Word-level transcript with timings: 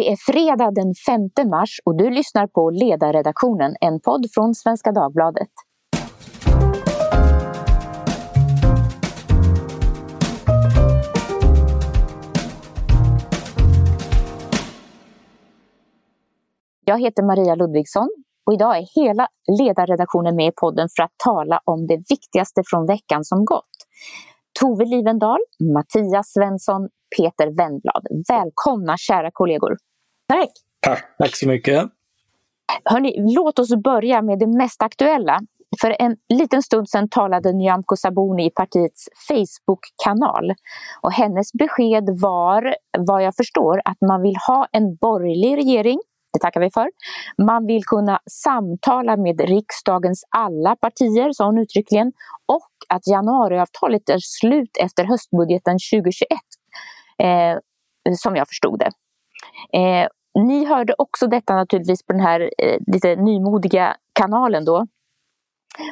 Det 0.00 0.12
är 0.12 0.16
fredag 0.32 0.70
den 0.70 0.94
5 1.06 1.50
mars 1.50 1.80
och 1.84 1.96
du 1.96 2.10
lyssnar 2.10 2.46
på 2.46 2.70
Ledarredaktionen, 2.70 3.74
en 3.80 4.00
podd 4.00 4.26
från 4.34 4.54
Svenska 4.54 4.92
Dagbladet. 4.92 5.48
Jag 16.84 17.00
heter 17.00 17.22
Maria 17.22 17.54
Ludvigsson 17.54 18.08
och 18.46 18.52
idag 18.52 18.78
är 18.78 19.02
hela 19.02 19.28
ledarredaktionen 19.58 20.36
med 20.36 20.46
i 20.46 20.52
podden 20.60 20.88
för 20.96 21.02
att 21.02 21.14
tala 21.24 21.60
om 21.64 21.86
det 21.86 21.96
viktigaste 21.96 22.62
från 22.66 22.86
veckan 22.86 23.24
som 23.24 23.44
gått. 23.44 23.76
Tove 24.60 24.84
Livendal, 24.84 25.38
Mattias 25.74 26.32
Svensson, 26.32 26.88
Peter 27.16 27.46
Wennblad. 27.46 28.06
Välkomna 28.28 28.96
kära 28.96 29.30
kollegor. 29.32 29.76
Tack. 30.30 30.50
Tack, 30.80 31.16
tack 31.18 31.36
så 31.36 31.48
mycket. 31.48 31.84
Hörrni, 32.84 33.34
låt 33.34 33.58
oss 33.58 33.76
börja 33.84 34.22
med 34.22 34.38
det 34.38 34.46
mest 34.46 34.82
aktuella. 34.82 35.40
För 35.80 35.96
en 35.98 36.16
liten 36.28 36.62
stund 36.62 36.88
sedan 36.88 37.08
talade 37.08 37.52
Nyamko 37.52 37.96
Sabuni 37.96 38.46
i 38.46 38.50
partiets 38.50 39.08
Facebook-kanal. 39.28 40.54
Och 41.00 41.12
hennes 41.12 41.52
besked 41.52 42.04
var, 42.20 42.74
vad 42.98 43.22
jag 43.22 43.36
förstår, 43.36 43.82
att 43.84 44.00
man 44.00 44.22
vill 44.22 44.36
ha 44.46 44.66
en 44.72 44.96
borgerlig 44.96 45.56
regering 45.56 46.00
det 46.32 46.38
tackar 46.38 46.60
vi 46.60 46.70
för. 46.70 46.90
Man 47.42 47.66
vill 47.66 47.84
kunna 47.84 48.20
samtala 48.30 49.16
med 49.16 49.40
riksdagens 49.40 50.24
alla 50.36 50.76
partier, 50.76 51.32
sa 51.32 51.46
hon 51.46 51.58
uttryckligen, 51.58 52.12
och 52.46 52.70
att 52.88 53.06
januariavtalet 53.06 54.08
är 54.08 54.18
slut 54.18 54.76
efter 54.80 55.04
höstbudgeten 55.04 55.78
2021, 55.92 56.28
eh, 57.22 57.58
som 58.16 58.36
jag 58.36 58.48
förstod 58.48 58.78
det. 58.78 58.90
Eh, 59.78 60.08
ni 60.34 60.64
hörde 60.64 60.94
också 60.98 61.26
detta 61.26 61.54
naturligtvis 61.54 62.02
på 62.02 62.12
den 62.12 62.22
här 62.22 62.40
eh, 62.58 62.78
lite 62.86 63.16
nymodiga 63.16 63.96
kanalen 64.12 64.64
då. 64.64 64.86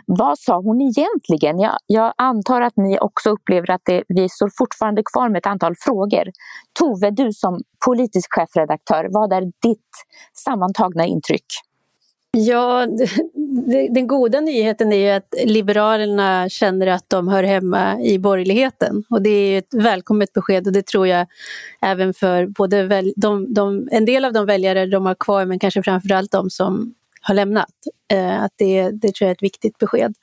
Vad 0.07 0.39
sa 0.39 0.61
hon 0.61 0.81
egentligen? 0.81 1.59
Jag, 1.59 1.77
jag 1.87 2.15
antar 2.17 2.61
att 2.61 2.77
ni 2.77 2.99
också 2.99 3.31
upplever 3.31 3.71
att 3.71 3.83
det, 3.85 4.03
vi 4.09 4.29
står 4.29 4.51
fortfarande 4.59 5.03
kvar 5.13 5.29
med 5.29 5.39
ett 5.39 5.47
antal 5.47 5.75
frågor. 5.77 6.25
Tove, 6.79 7.11
du 7.11 7.33
som 7.33 7.61
politisk 7.87 8.29
chefredaktör, 8.31 9.09
vad 9.11 9.33
är 9.33 9.41
ditt 9.41 9.91
sammantagna 10.45 11.07
intryck? 11.07 11.47
Ja, 12.31 12.87
den 13.91 14.07
goda 14.07 14.41
nyheten 14.41 14.93
är 14.93 14.97
ju 14.97 15.09
att 15.09 15.35
Liberalerna 15.45 16.49
känner 16.49 16.87
att 16.87 17.05
de 17.09 17.29
hör 17.29 17.43
hemma 17.43 18.01
i 18.01 18.19
borgerligheten. 18.19 19.05
Och 19.11 19.23
det 19.23 19.31
är 19.31 19.59
ett 19.59 19.75
välkommet 19.75 20.33
besked 20.33 20.67
och 20.67 20.73
det 20.73 20.87
tror 20.87 21.07
jag 21.07 21.27
även 21.83 22.15
för 22.15 22.47
både 22.47 23.03
de, 23.17 23.55
de, 23.55 23.89
en 23.93 24.05
del 24.05 24.25
av 24.25 24.33
de 24.33 24.47
väljare 24.47 24.87
de 24.87 25.07
har 25.07 25.15
kvar 25.15 25.45
men 25.45 25.59
kanske 25.59 25.83
framförallt 25.83 26.33
de 26.33 26.51
som 26.51 26.95
har 27.23 27.35
lämnat. 27.35 27.75
Eh, 28.13 28.43
att 28.43 28.53
det, 28.57 28.91
det 28.91 29.15
tror 29.15 29.27
jag 29.27 29.29
är 29.29 29.35
ett 29.35 29.43
viktigt 29.43 29.79
besked. 29.79 30.15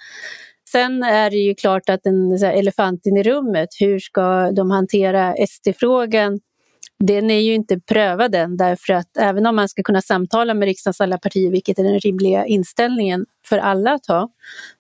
Sen 0.72 1.04
är 1.04 1.30
det 1.30 1.38
ju 1.38 1.56
klart 1.56 1.90
att 1.90 2.06
en 2.06 2.32
elefanten 2.44 3.18
i 3.18 3.24
rummet, 3.24 3.70
hur 3.80 4.00
ska 4.00 4.52
de 4.52 4.72
hantera 4.72 5.36
SD-frågan? 5.48 6.40
Den 7.00 7.30
är 7.30 7.40
ju 7.40 7.54
inte 7.54 7.80
prövad 7.80 8.36
än 8.36 8.58
därför 8.58 8.94
att 8.94 9.18
även 9.18 9.46
om 9.46 9.56
man 9.56 9.70
ska 9.70 9.84
kunna 9.84 10.02
samtala 10.02 10.54
med 10.54 10.66
riksdagens 10.66 11.02
alla 11.02 11.18
partier, 11.18 11.52
vilket 11.52 11.80
är 11.80 11.84
den 11.84 12.00
rimliga 12.00 12.46
inställningen 12.46 13.26
för 13.46 13.58
alla 13.58 13.94
att 13.94 14.06
ha, 14.06 14.30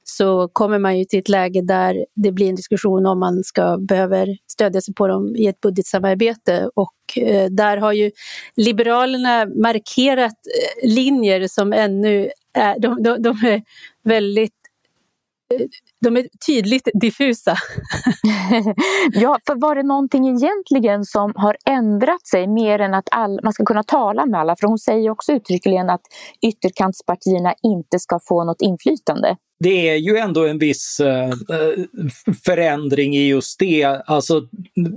så 0.03 0.47
kommer 0.47 0.79
man 0.79 0.99
ju 0.99 1.05
till 1.05 1.19
ett 1.19 1.29
läge 1.29 1.61
där 1.61 2.05
det 2.15 2.31
blir 2.31 2.49
en 2.49 2.55
diskussion 2.55 3.05
om 3.05 3.19
man 3.19 3.43
ska 3.43 3.77
behöver 3.77 4.37
stödja 4.47 4.81
sig 4.81 4.93
på 4.93 5.07
dem 5.07 5.35
i 5.35 5.47
ett 5.47 5.61
budgetsamarbete. 5.61 6.69
Och 6.75 7.17
eh, 7.17 7.49
där 7.49 7.77
har 7.77 7.93
ju 7.93 8.11
Liberalerna 8.55 9.45
markerat 9.45 10.31
eh, 10.31 10.89
linjer 10.89 11.47
som 11.47 11.73
ännu 11.73 12.29
är, 12.53 12.79
de, 12.79 13.03
de, 13.03 13.21
de 13.21 13.29
är 13.29 13.61
väldigt 14.03 14.64
de 16.01 16.17
är 16.17 16.27
tydligt 16.47 16.87
diffusa. 17.01 17.51
ja, 19.11 19.39
för 19.47 19.61
var 19.61 19.75
det 19.75 19.83
någonting 19.83 20.27
egentligen 20.27 21.05
som 21.05 21.33
har 21.35 21.57
ändrat 21.69 22.27
sig 22.27 22.47
mer 22.47 22.79
än 22.79 22.93
att 22.93 23.07
all, 23.11 23.39
man 23.43 23.53
ska 23.53 23.65
kunna 23.65 23.83
tala 23.83 24.25
med 24.25 24.39
alla? 24.39 24.55
För 24.55 24.67
hon 24.67 24.79
säger 24.79 25.09
också 25.09 25.31
uttryckligen 25.31 25.89
att 25.89 26.01
ytterkantspartierna 26.41 27.53
inte 27.63 27.99
ska 27.99 28.19
få 28.27 28.43
något 28.43 28.61
inflytande. 28.61 29.37
Det 29.59 29.89
är 29.89 29.95
ju 29.95 30.17
ändå 30.17 30.45
en 30.45 30.57
viss 30.57 31.01
uh, 31.03 31.85
förändring 32.45 33.15
i 33.15 33.27
just 33.27 33.59
det. 33.59 33.83
Alltså 34.05 34.41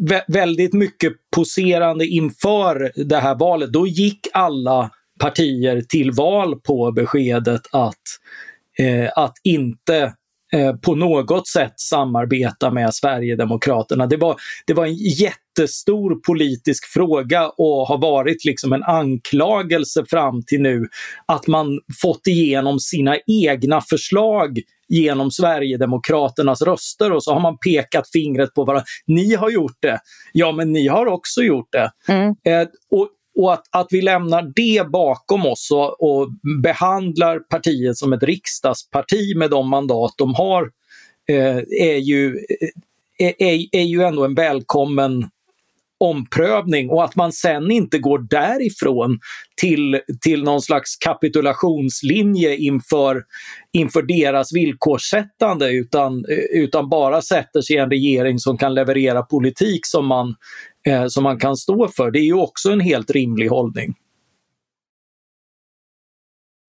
vä 0.00 0.24
väldigt 0.28 0.72
mycket 0.72 1.12
poserande 1.36 2.06
inför 2.06 2.92
det 3.04 3.16
här 3.16 3.34
valet. 3.34 3.72
Då 3.72 3.86
gick 3.86 4.26
alla 4.32 4.90
partier 5.18 5.80
till 5.80 6.10
val 6.10 6.60
på 6.60 6.92
beskedet 6.92 7.62
att, 7.72 8.02
eh, 8.78 9.10
att 9.16 9.34
inte 9.44 10.14
Eh, 10.52 10.76
på 10.76 10.94
något 10.94 11.48
sätt 11.48 11.72
samarbeta 11.76 12.70
med 12.70 12.94
Sverigedemokraterna. 12.94 14.06
Det 14.06 14.16
var, 14.16 14.36
det 14.66 14.74
var 14.74 14.86
en 14.86 14.94
jättestor 14.94 16.20
politisk 16.26 16.86
fråga 16.86 17.48
och 17.48 17.86
har 17.88 17.98
varit 17.98 18.44
liksom 18.44 18.72
en 18.72 18.82
anklagelse 18.82 20.04
fram 20.10 20.42
till 20.42 20.60
nu 20.60 20.88
att 21.26 21.46
man 21.46 21.80
fått 22.02 22.26
igenom 22.26 22.80
sina 22.80 23.16
egna 23.26 23.80
förslag 23.80 24.58
genom 24.88 25.30
Sverigedemokraternas 25.30 26.62
röster 26.62 27.12
och 27.12 27.24
så 27.24 27.32
har 27.32 27.40
man 27.40 27.58
pekat 27.58 28.10
fingret 28.12 28.54
på 28.54 28.64
varandra. 28.64 28.84
Ni 29.06 29.34
har 29.34 29.50
gjort 29.50 29.76
det. 29.80 29.98
Ja, 30.32 30.52
men 30.52 30.72
ni 30.72 30.88
har 30.88 31.06
också 31.06 31.42
gjort 31.42 31.72
det. 31.72 31.90
Mm. 32.08 32.28
Eh, 32.28 32.68
och 32.90 33.08
och 33.38 33.52
att, 33.52 33.64
att 33.70 33.86
vi 33.90 34.02
lämnar 34.02 34.52
det 34.56 34.90
bakom 34.90 35.46
oss 35.46 35.70
och, 35.70 36.02
och 36.02 36.28
behandlar 36.62 37.38
partiet 37.38 37.96
som 37.96 38.12
ett 38.12 38.22
riksdagsparti 38.22 39.36
med 39.36 39.50
de 39.50 39.70
mandat 39.70 40.14
de 40.18 40.34
har 40.34 40.70
eh, 41.28 41.56
är, 41.80 41.96
ju, 41.96 42.38
eh, 43.18 43.32
är, 43.38 43.66
är 43.72 43.84
ju 43.84 44.02
ändå 44.02 44.24
en 44.24 44.34
välkommen 44.34 45.30
omprövning. 46.00 46.90
Och 46.90 47.04
att 47.04 47.16
man 47.16 47.32
sen 47.32 47.70
inte 47.70 47.98
går 47.98 48.18
därifrån 48.18 49.18
till, 49.60 50.00
till 50.20 50.42
någon 50.42 50.62
slags 50.62 50.96
kapitulationslinje 50.96 52.56
inför, 52.56 53.22
inför 53.72 54.02
deras 54.02 54.52
villkorssättande 54.52 55.70
utan, 55.70 56.24
eh, 56.24 56.62
utan 56.62 56.88
bara 56.88 57.22
sätter 57.22 57.60
sig 57.60 57.76
i 57.76 57.78
en 57.78 57.90
regering 57.90 58.38
som 58.38 58.58
kan 58.58 58.74
leverera 58.74 59.22
politik 59.22 59.86
som 59.86 60.06
man, 60.06 60.34
eh, 60.86 61.06
som 61.08 61.24
man 61.24 61.38
kan 61.38 61.56
stå 61.56 61.88
för. 61.88 62.10
Det 62.10 62.18
är 62.18 62.24
ju 62.24 62.34
också 62.34 62.70
en 62.70 62.80
helt 62.80 63.10
rimlig 63.10 63.48
hållning. 63.48 63.94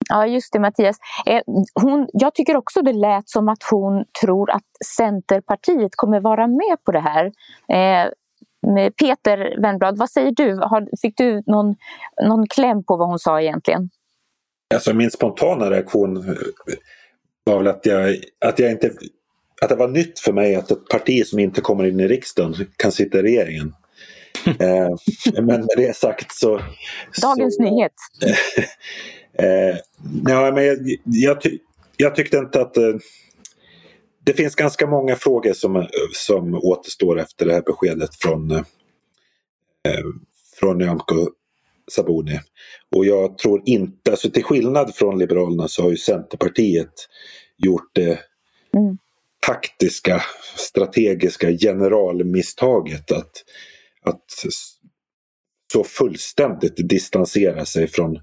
Ja, 0.08 0.26
just 0.26 0.52
det 0.52 0.60
Mattias. 0.60 0.96
Eh, 1.26 1.42
hon, 1.74 2.08
jag 2.12 2.34
tycker 2.34 2.56
också 2.56 2.82
det 2.82 2.92
lät 2.92 3.28
som 3.28 3.48
att 3.48 3.62
hon 3.70 4.04
tror 4.22 4.50
att 4.50 4.64
Centerpartiet 4.96 5.90
kommer 5.96 6.20
vara 6.20 6.46
med 6.46 6.76
på 6.84 6.92
det 6.92 7.00
här. 7.00 7.24
Eh, 7.68 8.10
Peter 9.00 9.62
Wennblad, 9.62 9.98
vad 9.98 10.10
säger 10.10 10.32
du? 10.32 10.54
Har, 10.54 10.88
fick 11.02 11.16
du 11.16 11.42
någon, 11.46 11.76
någon 12.22 12.46
kläm 12.46 12.84
på 12.84 12.96
vad 12.96 13.08
hon 13.08 13.18
sa 13.18 13.40
egentligen? 13.40 13.90
Alltså 14.74 14.94
min 14.94 15.10
spontana 15.10 15.70
reaktion 15.70 16.36
var 17.44 17.58
väl 17.58 17.66
att 17.66 17.86
jag, 17.86 18.16
att 18.44 18.58
jag 18.58 18.70
inte 18.70 18.90
att 19.60 19.68
det 19.68 19.76
var 19.76 19.88
nytt 19.88 20.20
för 20.20 20.32
mig 20.32 20.56
att 20.56 20.70
ett 20.70 20.88
parti 20.88 21.26
som 21.26 21.38
inte 21.38 21.60
kommer 21.60 21.86
in 21.86 22.00
i 22.00 22.08
riksdagen 22.08 22.54
kan 22.76 22.92
sitta 22.92 23.18
i 23.18 23.22
regeringen. 23.22 23.74
eh, 24.60 25.42
men 25.42 25.46
med 25.46 25.74
det 25.76 25.96
sagt 25.96 26.32
så... 26.32 26.60
Dagens 27.22 27.56
så, 27.56 27.62
nyhet. 27.62 27.92
eh, 29.38 29.76
ja, 30.26 30.52
men 30.54 30.64
jag, 30.64 30.78
jag, 31.04 31.40
ty, 31.40 31.58
jag, 31.96 32.14
tyckte 32.14 32.36
inte 32.36 32.60
att... 32.60 32.76
Eh, 32.76 32.94
det 34.24 34.32
finns 34.32 34.54
ganska 34.54 34.86
många 34.86 35.16
frågor 35.16 35.52
som, 35.52 35.86
som 36.12 36.54
återstår 36.54 37.20
efter 37.20 37.46
det 37.46 37.52
här 37.52 37.62
beskedet 37.62 38.14
från, 38.14 38.64
från 40.60 40.78
Nyamko 40.78 41.28
Sabuni. 41.90 42.40
Och 42.96 43.04
jag 43.04 43.38
tror 43.38 43.62
inte, 43.64 44.10
alltså 44.10 44.30
till 44.30 44.44
skillnad 44.44 44.94
från 44.94 45.18
Liberalerna 45.18 45.68
så 45.68 45.82
har 45.82 45.90
ju 45.90 45.96
Centerpartiet 45.96 46.92
gjort 47.56 47.90
det 47.92 48.20
mm. 48.76 48.98
taktiska, 49.46 50.22
strategiska 50.56 51.50
generalmisstaget 51.50 53.12
att, 53.12 53.44
att 54.04 54.24
så 55.72 55.84
fullständigt 55.84 56.88
distansera 56.88 57.64
sig 57.64 57.86
från, 57.86 58.18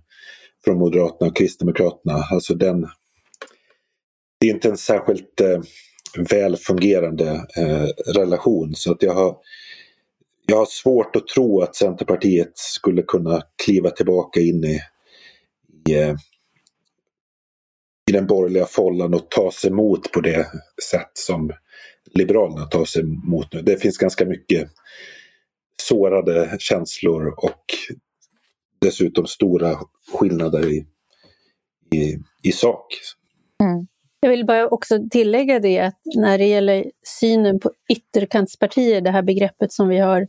från 0.66 0.78
Moderaterna 0.78 1.30
och 1.30 1.38
Kristdemokraterna. 1.38 2.24
Alltså 2.32 2.56
den, 2.56 2.82
det 4.40 4.48
är 4.48 4.54
inte 4.54 4.70
en 4.70 4.78
särskilt 4.78 5.42
eh, 5.42 5.60
väl 6.30 6.58
fungerande 6.58 7.48
eh, 7.58 8.14
relation. 8.16 8.76
Så 8.76 8.92
att 8.92 9.04
jag 9.04 9.14
har, 9.14 9.38
jag 10.46 10.58
har 10.58 10.66
svårt 10.66 11.16
att 11.16 11.28
tro 11.28 11.62
att 11.62 11.76
Centerpartiet 11.76 12.58
skulle 12.58 13.02
kunna 13.02 13.44
kliva 13.64 13.90
tillbaka 13.90 14.40
in 14.40 14.64
i, 14.64 14.82
i, 15.90 15.94
eh, 15.94 16.16
i 18.10 18.12
den 18.12 18.28
borgerliga 18.28 18.66
follan 18.66 19.14
och 19.14 19.30
ta 19.30 19.52
sig 19.52 19.70
emot 19.70 20.12
på 20.12 20.22
det 20.22 20.48
sätt 20.92 21.12
som 21.14 21.52
Liberalerna 22.14 22.66
tar 22.66 22.86
sig 22.86 23.02
emot 23.02 23.54
nu. 23.54 23.62
Det 23.62 23.78
finns 23.78 23.98
ganska 23.98 24.26
mycket 24.26 24.70
sårade 25.82 26.56
känslor 26.60 27.34
och 27.38 27.64
dessutom 28.82 29.28
stora 29.28 29.76
skillnader 30.14 30.72
i, 30.72 30.86
i, 31.96 32.18
i 32.44 32.52
sak. 32.52 32.86
Mm. 33.64 33.88
Jag 34.20 34.30
vill 34.30 34.46
bara 34.46 34.68
också 34.68 35.00
tillägga 35.12 35.60
det 35.60 35.80
att 35.80 36.00
när 36.16 36.38
det 36.38 36.46
gäller 36.46 36.92
synen 37.20 37.60
på 37.60 37.72
ytterkantspartier, 37.90 39.02
det 39.02 39.12
här 39.12 39.22
begreppet 39.22 39.72
som 39.72 39.88
vi 39.88 39.98
har 39.98 40.28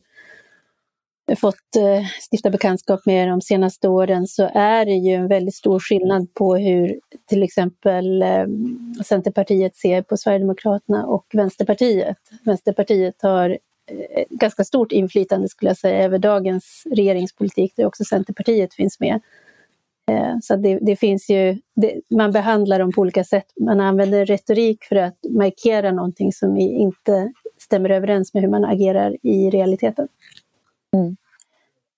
fått 1.37 1.77
eh, 1.77 2.07
stifta 2.31 2.51
bekantskap 2.51 3.07
med 3.07 3.29
de 3.29 3.41
senaste 3.41 3.89
åren 3.89 4.27
så 4.27 4.51
är 4.55 4.85
det 4.85 4.93
ju 4.93 5.15
en 5.15 5.29
väldigt 5.29 5.55
stor 5.55 5.81
skillnad 5.81 6.35
på 6.35 6.57
hur 6.57 7.01
till 7.29 7.43
exempel 7.43 8.23
eh, 8.23 8.47
Centerpartiet 9.05 9.77
ser 9.77 10.03
på 10.03 10.17
Sverigedemokraterna 10.17 11.07
och 11.07 11.27
Vänsterpartiet. 11.33 12.17
Vänsterpartiet 12.45 13.23
har 13.23 13.59
Eh, 13.89 14.25
ganska 14.31 14.65
stort 14.65 14.93
inflytande 14.93 15.49
skulle 15.49 15.71
jag 15.71 15.79
säga 15.79 16.05
över 16.05 16.19
dagens 16.19 16.83
regeringspolitik 16.91 17.73
där 17.77 17.87
också 17.87 18.05
Centerpartiet 18.05 18.75
finns 18.75 19.01
med. 19.01 19.21
Eh, 20.11 20.35
så 20.43 20.57
det, 20.57 20.79
det 20.83 20.97
finns 20.97 21.31
ju, 21.31 21.59
det, 21.77 22.01
man 22.11 22.33
behandlar 22.33 22.79
dem 22.79 22.93
på 22.93 23.01
olika 23.01 23.25
sätt. 23.25 23.47
Man 23.61 23.81
använder 23.81 24.27
retorik 24.27 24.85
för 24.85 24.97
att 24.97 25.17
markera 25.31 25.93
någonting 25.93 26.33
som 26.33 26.57
inte 26.57 27.33
stämmer 27.59 27.91
överens 27.91 28.35
med 28.35 28.43
hur 28.43 28.51
man 28.51 28.65
agerar 28.65 29.17
i 29.23 29.51
realiteten. 29.51 30.09
Mm. 30.97 31.17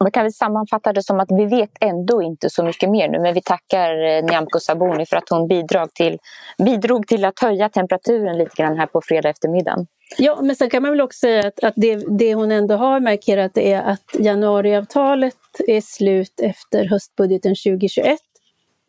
Man 0.03 0.11
kan 0.11 0.23
väl 0.23 0.33
sammanfatta 0.33 0.93
det 0.93 1.03
som 1.03 1.21
att 1.21 1.29
vi 1.31 1.47
vet 1.47 1.71
ändå 1.81 2.23
inte 2.23 2.51
så 2.51 2.65
mycket 2.65 2.91
mer 2.91 3.09
nu 3.09 3.19
men 3.19 3.35
vi 3.35 3.43
tackar 3.43 4.05
eh, 4.05 4.25
Nyamko 4.25 4.61
Sabuni 4.61 5.07
för 5.07 5.17
att 5.17 5.29
hon 5.31 5.49
bidrog 5.49 5.95
till, 5.95 6.19
bidrog 6.59 7.07
till 7.07 7.25
att 7.25 7.41
höja 7.41 7.69
temperaturen 7.69 8.39
lite 8.39 8.57
grann 8.57 8.79
här 8.79 8.87
på 8.87 9.01
fredag 9.05 9.29
eftermiddag. 9.29 9.87
Ja, 10.19 10.43
men 10.43 10.57
sen 10.57 10.71
kan 10.71 10.83
man 10.83 10.91
väl 10.91 11.01
också 11.01 11.19
säga 11.19 11.47
att, 11.47 11.65
att 11.65 11.75
det, 11.77 12.05
det 12.19 12.35
hon 12.35 12.51
ändå 12.51 12.75
har 12.75 13.01
markerat 13.01 13.57
är 13.57 13.81
att 13.81 14.17
januariavtalet 14.19 15.37
är 15.67 15.81
slut 15.81 16.41
efter 16.43 16.85
höstbudgeten 16.85 17.55
2021 17.55 18.19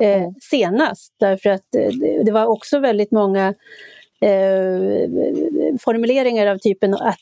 eh, 0.01 0.21
mm. 0.21 0.33
senast. 0.41 1.13
Därför 1.19 1.49
att 1.49 1.75
eh, 1.75 1.87
det, 1.87 2.23
det 2.23 2.31
var 2.31 2.45
också 2.45 2.79
väldigt 2.79 3.11
många 3.11 3.47
eh, 4.21 5.09
formuleringar 5.81 6.47
av 6.47 6.57
typen 6.57 6.93
att 6.93 7.19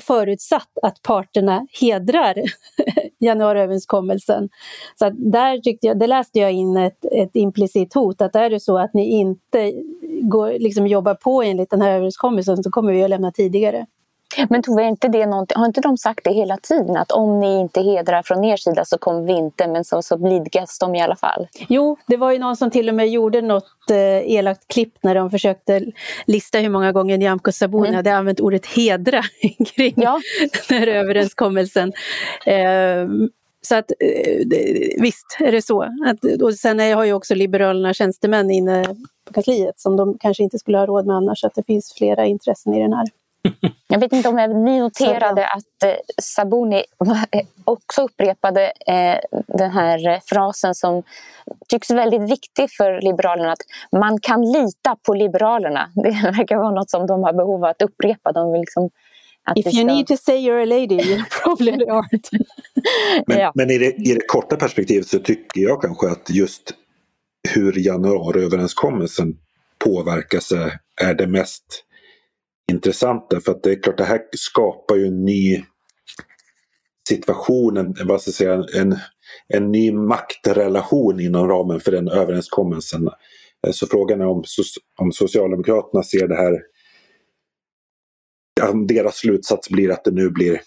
förutsatt 0.00 0.78
att 0.82 1.02
parterna 1.02 1.66
hedrar 1.80 2.34
januariöverenskommelsen. 3.22 4.48
Så 4.98 5.06
att 5.06 5.12
där 5.16 5.58
tyckte 5.58 5.86
jag, 5.86 5.98
det 5.98 6.06
läste 6.06 6.38
jag 6.38 6.52
in 6.52 6.76
ett, 6.76 7.04
ett 7.12 7.36
implicit 7.36 7.94
hot 7.94 8.22
att 8.22 8.36
är 8.36 8.50
det 8.50 8.60
så 8.60 8.78
att 8.78 8.94
ni 8.94 9.10
inte 9.10 9.72
går, 10.22 10.58
liksom 10.58 10.86
jobbar 10.86 11.14
på 11.14 11.42
enligt 11.42 11.70
den 11.70 11.82
här 11.82 11.90
överenskommelsen 11.90 12.62
så 12.62 12.70
kommer 12.70 12.92
vi 12.92 13.02
att 13.02 13.10
lämna 13.10 13.32
tidigare. 13.32 13.86
Men 14.48 14.62
Tove, 14.62 14.84
inte 14.84 15.08
det 15.08 15.22
har 15.54 15.66
inte 15.66 15.80
de 15.80 15.98
sagt 15.98 16.24
det 16.24 16.32
hela 16.32 16.56
tiden? 16.56 16.96
Att 16.96 17.12
om 17.12 17.40
ni 17.40 17.60
inte 17.60 17.82
hedrar 17.82 18.22
från 18.22 18.44
er 18.44 18.56
sida 18.56 18.84
så 18.84 18.98
kommer 18.98 19.22
vi 19.22 19.32
inte, 19.32 19.68
men 19.68 19.84
så, 19.84 20.02
så 20.02 20.16
blidgas 20.16 20.78
de 20.78 20.94
i 20.94 21.02
alla 21.02 21.16
fall? 21.16 21.48
Jo, 21.68 21.96
det 22.06 22.16
var 22.16 22.32
ju 22.32 22.38
någon 22.38 22.56
som 22.56 22.70
till 22.70 22.88
och 22.88 22.94
med 22.94 23.08
gjorde 23.08 23.40
något 23.40 23.90
eh, 23.90 24.32
elakt 24.32 24.68
klipp 24.68 24.94
när 25.02 25.14
de 25.14 25.30
försökte 25.30 25.84
lista 26.26 26.58
hur 26.58 26.68
många 26.68 26.92
gånger 26.92 27.18
Nyamko 27.18 27.52
Sabuni 27.52 27.88
mm. 27.88 27.96
hade 27.96 28.14
använt 28.14 28.40
ordet 28.40 28.66
hedra 28.66 29.22
kring 29.74 29.94
ja. 29.96 30.20
den 30.68 30.78
här 30.78 30.86
överenskommelsen. 30.86 31.92
Eh, 32.46 33.06
så 33.62 33.74
att 33.74 33.90
eh, 34.00 34.46
visst 35.02 35.36
är 35.40 35.52
det 35.52 35.62
så. 35.62 35.82
Att, 35.82 36.42
och 36.42 36.54
sen 36.54 36.78
har 36.78 37.04
ju 37.04 37.12
också 37.12 37.34
Liberalerna 37.34 37.94
tjänstemän 37.94 38.50
inne 38.50 38.84
på 39.24 39.32
kansliet 39.32 39.80
som 39.80 39.96
de 39.96 40.18
kanske 40.18 40.42
inte 40.42 40.58
skulle 40.58 40.78
ha 40.78 40.86
råd 40.86 41.06
med 41.06 41.16
annars, 41.16 41.40
så 41.40 41.46
att 41.46 41.54
det 41.54 41.62
finns 41.62 41.92
flera 41.92 42.26
intressen 42.26 42.74
i 42.74 42.82
den 42.82 42.92
här. 42.92 43.06
Jag 43.88 44.00
vet 44.00 44.12
inte 44.12 44.28
om 44.28 44.64
ni 44.64 44.78
noterade 44.78 45.46
att 45.46 45.82
eh, 45.84 45.94
Sabuni 46.22 46.84
också 47.64 48.02
upprepade 48.02 48.72
eh, 48.86 49.18
den 49.46 49.70
här 49.70 50.20
frasen 50.26 50.74
som 50.74 51.02
tycks 51.68 51.90
väldigt 51.90 52.30
viktig 52.30 52.70
för 52.70 53.00
Liberalerna. 53.00 53.52
Att 53.52 53.62
man 54.00 54.20
kan 54.20 54.52
lita 54.52 54.96
på 55.06 55.14
Liberalerna. 55.14 55.90
Det 55.94 56.10
verkar 56.10 56.56
vara 56.56 56.70
något 56.70 56.90
som 56.90 57.06
de 57.06 57.22
har 57.22 57.32
behov 57.32 57.64
av 57.64 57.70
att 57.70 57.82
upprepa. 57.82 58.32
De 58.32 58.52
vill 58.52 58.60
liksom 58.60 58.90
If 59.56 59.74
you 59.74 59.84
need 59.84 60.06
to 60.06 60.16
say 60.16 60.36
you're 60.36 60.62
a 60.62 60.66
lady, 60.66 60.94
you 60.94 61.22
probably 61.42 61.72
aren't. 61.72 62.28
men, 63.26 63.38
ja. 63.38 63.52
men 63.54 63.70
i, 63.70 63.78
det, 63.78 63.86
i 63.86 64.14
det 64.14 64.26
korta 64.26 64.56
perspektivet 64.56 65.06
så 65.06 65.18
tycker 65.18 65.60
jag 65.60 65.82
kanske 65.82 66.10
att 66.10 66.30
just 66.30 66.74
hur 67.48 67.78
januariöverenskommelsen 67.78 69.36
påverkas 69.78 70.52
är 71.00 71.14
det 71.14 71.26
mest 71.26 71.84
intressanta. 72.74 73.40
För 73.40 73.52
att 73.52 73.62
det 73.62 73.70
är 73.70 73.82
klart, 73.82 73.98
det 73.98 74.04
här 74.04 74.20
skapar 74.32 74.96
ju 74.96 75.06
en 75.06 75.24
ny 75.24 75.64
situation, 77.08 77.76
en, 77.76 77.94
vad 78.04 78.20
ska 78.20 78.28
jag 78.28 78.34
säga, 78.34 78.82
en, 78.82 78.96
en 79.48 79.72
ny 79.72 79.92
maktrelation 79.92 81.20
inom 81.20 81.48
ramen 81.48 81.80
för 81.80 81.92
den 81.92 82.08
överenskommelsen. 82.08 83.08
Eh, 83.66 83.72
så 83.72 83.86
frågan 83.86 84.20
är 84.20 84.26
om, 84.26 84.44
om 85.00 85.12
Socialdemokraterna 85.12 86.02
ser 86.02 86.28
det 86.28 86.36
här 86.36 86.62
om 88.70 88.86
deras 88.86 89.16
slutsats 89.16 89.68
blir 89.70 89.90
att 89.90 90.04
det 90.04 90.10
nu 90.10 90.30
blir 90.30 90.60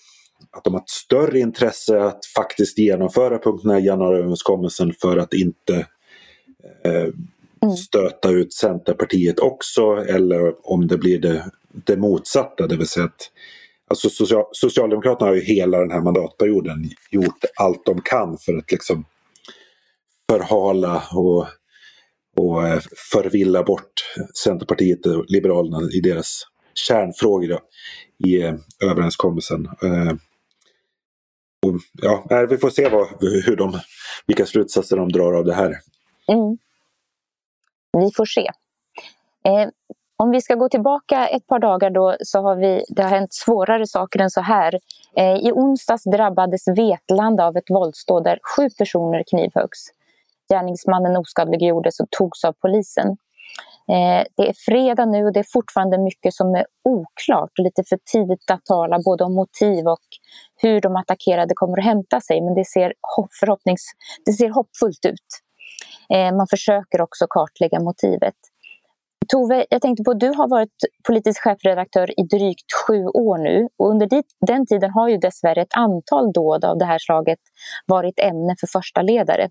att 0.51 0.63
de 0.63 0.73
har 0.73 0.81
ett 0.81 0.89
större 0.89 1.39
intresse 1.39 2.01
att 2.01 2.25
faktiskt 2.25 2.77
genomföra 2.77 3.39
punkterna 3.39 3.79
i 3.79 3.85
januariöverenskommelsen 3.85 4.93
för 5.01 5.17
att 5.17 5.33
inte 5.33 5.87
eh, 6.85 7.07
mm. 7.65 7.77
stöta 7.77 8.29
ut 8.29 8.53
Centerpartiet 8.53 9.39
också 9.39 9.81
eller 9.95 10.53
om 10.71 10.87
det 10.87 10.97
blir 10.97 11.19
det 11.19 11.45
det 11.85 11.97
motsatta, 11.97 12.67
det 12.67 12.77
vill 12.77 12.87
säga 12.87 13.05
att 13.05 13.31
alltså 13.87 14.09
social, 14.09 14.45
Socialdemokraterna 14.51 15.29
har 15.29 15.35
ju 15.35 15.41
hela 15.41 15.79
den 15.79 15.91
här 15.91 16.01
mandatperioden 16.01 16.89
gjort 17.11 17.45
allt 17.55 17.85
de 17.85 18.01
kan 18.01 18.37
för 18.37 18.57
att 18.57 18.71
liksom 18.71 19.05
förhala 20.31 21.03
och, 21.13 21.47
och 22.37 22.67
eh, 22.67 22.81
förvilla 23.11 23.63
bort 23.63 23.93
Centerpartiet 24.43 25.05
och 25.05 25.25
Liberalerna 25.27 25.89
i 25.91 25.99
deras 25.99 26.41
kärnfrågor 26.73 27.47
då, 27.47 27.59
i 28.27 28.41
eh, 28.41 28.55
överenskommelsen. 28.83 29.65
Eh, 29.65 30.13
och, 31.65 31.79
ja, 32.01 32.47
vi 32.49 32.57
får 32.57 32.69
se 32.69 32.89
vad, 32.89 33.07
hur 33.19 33.55
de, 33.55 33.79
vilka 34.27 34.45
slutsatser 34.45 34.97
de 34.97 35.11
drar 35.11 35.33
av 35.33 35.45
det 35.45 35.53
här. 35.53 35.75
Mm. 36.27 36.57
Vi 37.99 38.11
får 38.11 38.25
se. 38.25 38.49
Eh, 39.43 39.69
om 40.17 40.31
vi 40.31 40.41
ska 40.41 40.55
gå 40.55 40.69
tillbaka 40.69 41.27
ett 41.27 41.47
par 41.47 41.59
dagar 41.59 41.89
då 41.89 42.15
så 42.19 42.41
har 42.41 42.55
vi, 42.55 42.83
det 42.89 43.03
har 43.03 43.09
hänt 43.09 43.33
svårare 43.33 43.87
saker 43.87 44.19
än 44.19 44.29
så 44.29 44.41
här. 44.41 44.79
Eh, 45.17 45.35
I 45.35 45.51
onsdags 45.51 46.03
drabbades 46.03 46.67
Vetlanda 46.67 47.45
av 47.45 47.57
ett 47.57 47.69
våldsdåd 47.69 48.23
där 48.23 48.39
sju 48.55 48.69
personer 48.77 49.23
knivhöggs. 49.29 49.79
Gärningsmannen 50.49 51.17
oskadliggjordes 51.17 51.99
och 51.99 52.07
togs 52.09 52.43
av 52.43 52.53
polisen. 52.61 53.07
Eh, 53.87 54.23
det 54.37 54.49
är 54.49 54.53
fredag 54.65 55.05
nu 55.05 55.25
och 55.25 55.33
det 55.33 55.39
är 55.39 55.51
fortfarande 55.53 55.97
mycket 55.97 56.33
som 56.33 56.55
är 56.55 56.65
oklart 56.83 57.51
och 57.59 57.63
lite 57.63 57.83
för 57.83 57.99
tidigt 58.11 58.51
att 58.51 58.65
tala 58.65 58.99
både 59.05 59.23
om 59.23 59.33
motiv 59.33 59.87
och 59.87 60.07
hur 60.61 60.81
de 60.81 60.95
attackerade 60.95 61.53
kommer 61.55 61.79
att 61.79 61.85
hämta 61.85 62.21
sig. 62.21 62.41
Men 62.41 62.53
det 62.53 62.65
ser, 62.65 62.93
förhoppnings, 63.39 63.81
det 64.25 64.33
ser 64.33 64.49
hoppfullt 64.49 65.05
ut. 65.05 65.44
Eh, 66.09 66.35
man 66.35 66.47
försöker 66.47 67.01
också 67.01 67.25
kartlägga 67.29 67.79
motivet. 67.79 68.35
Tove, 69.27 69.65
jag 69.69 69.81
tänkte 69.81 70.03
på 70.03 70.13
du 70.13 70.27
har 70.27 70.47
varit 70.47 70.75
politisk 71.07 71.41
chefredaktör 71.41 72.19
i 72.19 72.23
drygt 72.23 72.73
sju 72.87 73.05
år 73.05 73.37
nu 73.37 73.67
och 73.77 73.89
under 73.89 74.09
den 74.47 74.65
tiden 74.65 74.91
har 74.91 75.09
ju 75.09 75.17
dessvärre 75.17 75.61
ett 75.61 75.77
antal 75.77 76.33
dåd 76.33 76.65
av 76.65 76.77
det 76.77 76.85
här 76.85 76.99
slaget 76.99 77.39
varit 77.85 78.19
ämne 78.19 78.55
för 78.59 78.67
första 78.67 79.01
ledare. 79.01 79.49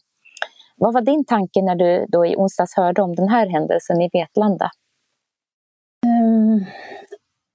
Vad 0.76 0.94
var 0.94 1.00
din 1.00 1.24
tanke 1.24 1.62
när 1.62 1.74
du 1.74 2.06
då 2.08 2.26
i 2.26 2.36
onsdags 2.36 2.76
hörde 2.76 3.02
om 3.02 3.14
den 3.14 3.28
här 3.28 3.46
händelsen 3.46 4.00
i 4.00 4.10
Vetlanda? 4.12 4.70
Um, 6.06 6.64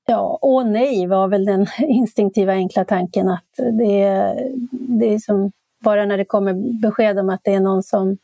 ja, 0.08 0.40
åh 0.42 0.66
nej 0.66 1.08
var 1.08 1.28
väl 1.28 1.46
den 1.46 1.68
instinktiva 1.78 2.54
enkla 2.54 2.86
tanken 2.86 3.30
att 3.30 3.50
det, 3.58 4.36
det 4.72 5.14
är 5.14 5.20
som 5.20 5.52
bara 5.84 6.06
när 6.06 6.18
det 6.18 6.26
kommer 6.26 6.82
besked 6.82 7.20
om 7.20 7.30
att 7.30 7.42
det 7.44 7.54
är 7.54 7.60
någon 7.60 7.84
som 7.84 8.18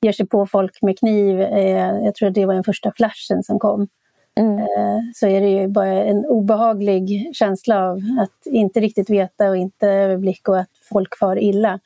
ger 0.00 0.12
sig 0.12 0.26
på 0.26 0.46
folk 0.46 0.82
med 0.82 0.98
kniv, 0.98 1.40
eh, 1.40 2.04
jag 2.04 2.14
tror 2.14 2.28
att 2.28 2.34
det 2.34 2.46
var 2.46 2.54
den 2.54 2.64
första 2.64 2.92
flashen 2.92 3.42
som 3.42 3.58
kom, 3.58 3.88
mm. 4.34 4.58
eh, 4.58 4.98
så 5.14 5.26
är 5.26 5.40
det 5.40 5.48
ju 5.48 5.68
bara 5.68 6.04
en 6.04 6.26
obehaglig 6.26 7.30
känsla 7.32 7.90
av 7.90 7.96
att 8.20 8.46
inte 8.46 8.80
riktigt 8.80 9.10
veta 9.10 9.48
och 9.48 9.56
inte 9.56 9.88
överblick 9.88 10.48
och 10.48 10.58
att 10.58 10.70
folk 10.88 11.18
far 11.18 11.38
illa. 11.38 11.80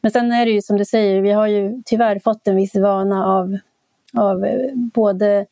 Men 0.00 0.10
sen 0.10 0.32
är 0.32 0.46
det 0.46 0.52
ju 0.52 0.62
som 0.62 0.76
du 0.76 0.84
säger, 0.84 1.20
vi 1.20 1.32
har 1.32 1.46
ju 1.46 1.82
tyvärr 1.84 2.18
fått 2.18 2.48
en 2.48 2.56
viss 2.56 2.74
vana 2.74 3.26
av, 3.26 3.58
av 4.16 4.46
både 4.94 5.46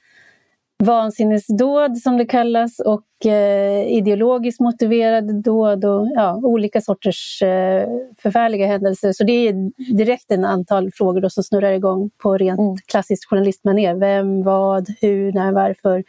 vansinnesdåd 0.84 1.98
som 1.98 2.16
det 2.16 2.24
kallas 2.24 2.78
och 2.80 3.26
eh, 3.26 3.86
ideologiskt 3.86 4.60
motiverade 4.60 5.32
dåd 5.32 5.84
och 5.84 6.08
ja, 6.14 6.40
olika 6.42 6.80
sorters 6.80 7.42
eh, 7.42 7.88
förfärliga 8.22 8.66
händelser. 8.66 9.12
Så 9.12 9.24
det 9.24 9.32
är 9.32 9.70
direkt 9.94 10.30
en 10.30 10.44
antal 10.44 10.90
frågor 10.92 11.20
då 11.20 11.30
som 11.30 11.44
snurrar 11.44 11.72
igång 11.72 12.10
på 12.22 12.36
rent 12.36 12.60
mm. 12.60 12.76
klassiskt 12.86 13.24
journalistmanér. 13.24 13.94
Vem, 13.94 14.42
vad, 14.42 14.88
hur, 15.00 15.32
när, 15.32 15.52
varför? 15.52 16.04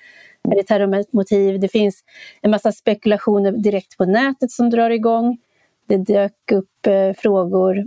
Är 0.51 0.55
det 0.55 0.63
terrormotiv? 0.63 1.59
Det 1.59 1.67
finns 1.67 2.03
en 2.41 2.51
massa 2.51 2.71
spekulationer 2.71 3.51
direkt 3.51 3.97
på 3.97 4.05
nätet 4.05 4.51
som 4.51 4.69
drar 4.69 4.89
igång. 4.89 5.37
Det 5.87 5.97
dök 5.97 6.51
upp 6.51 6.87
eh, 6.87 7.13
frågor 7.17 7.83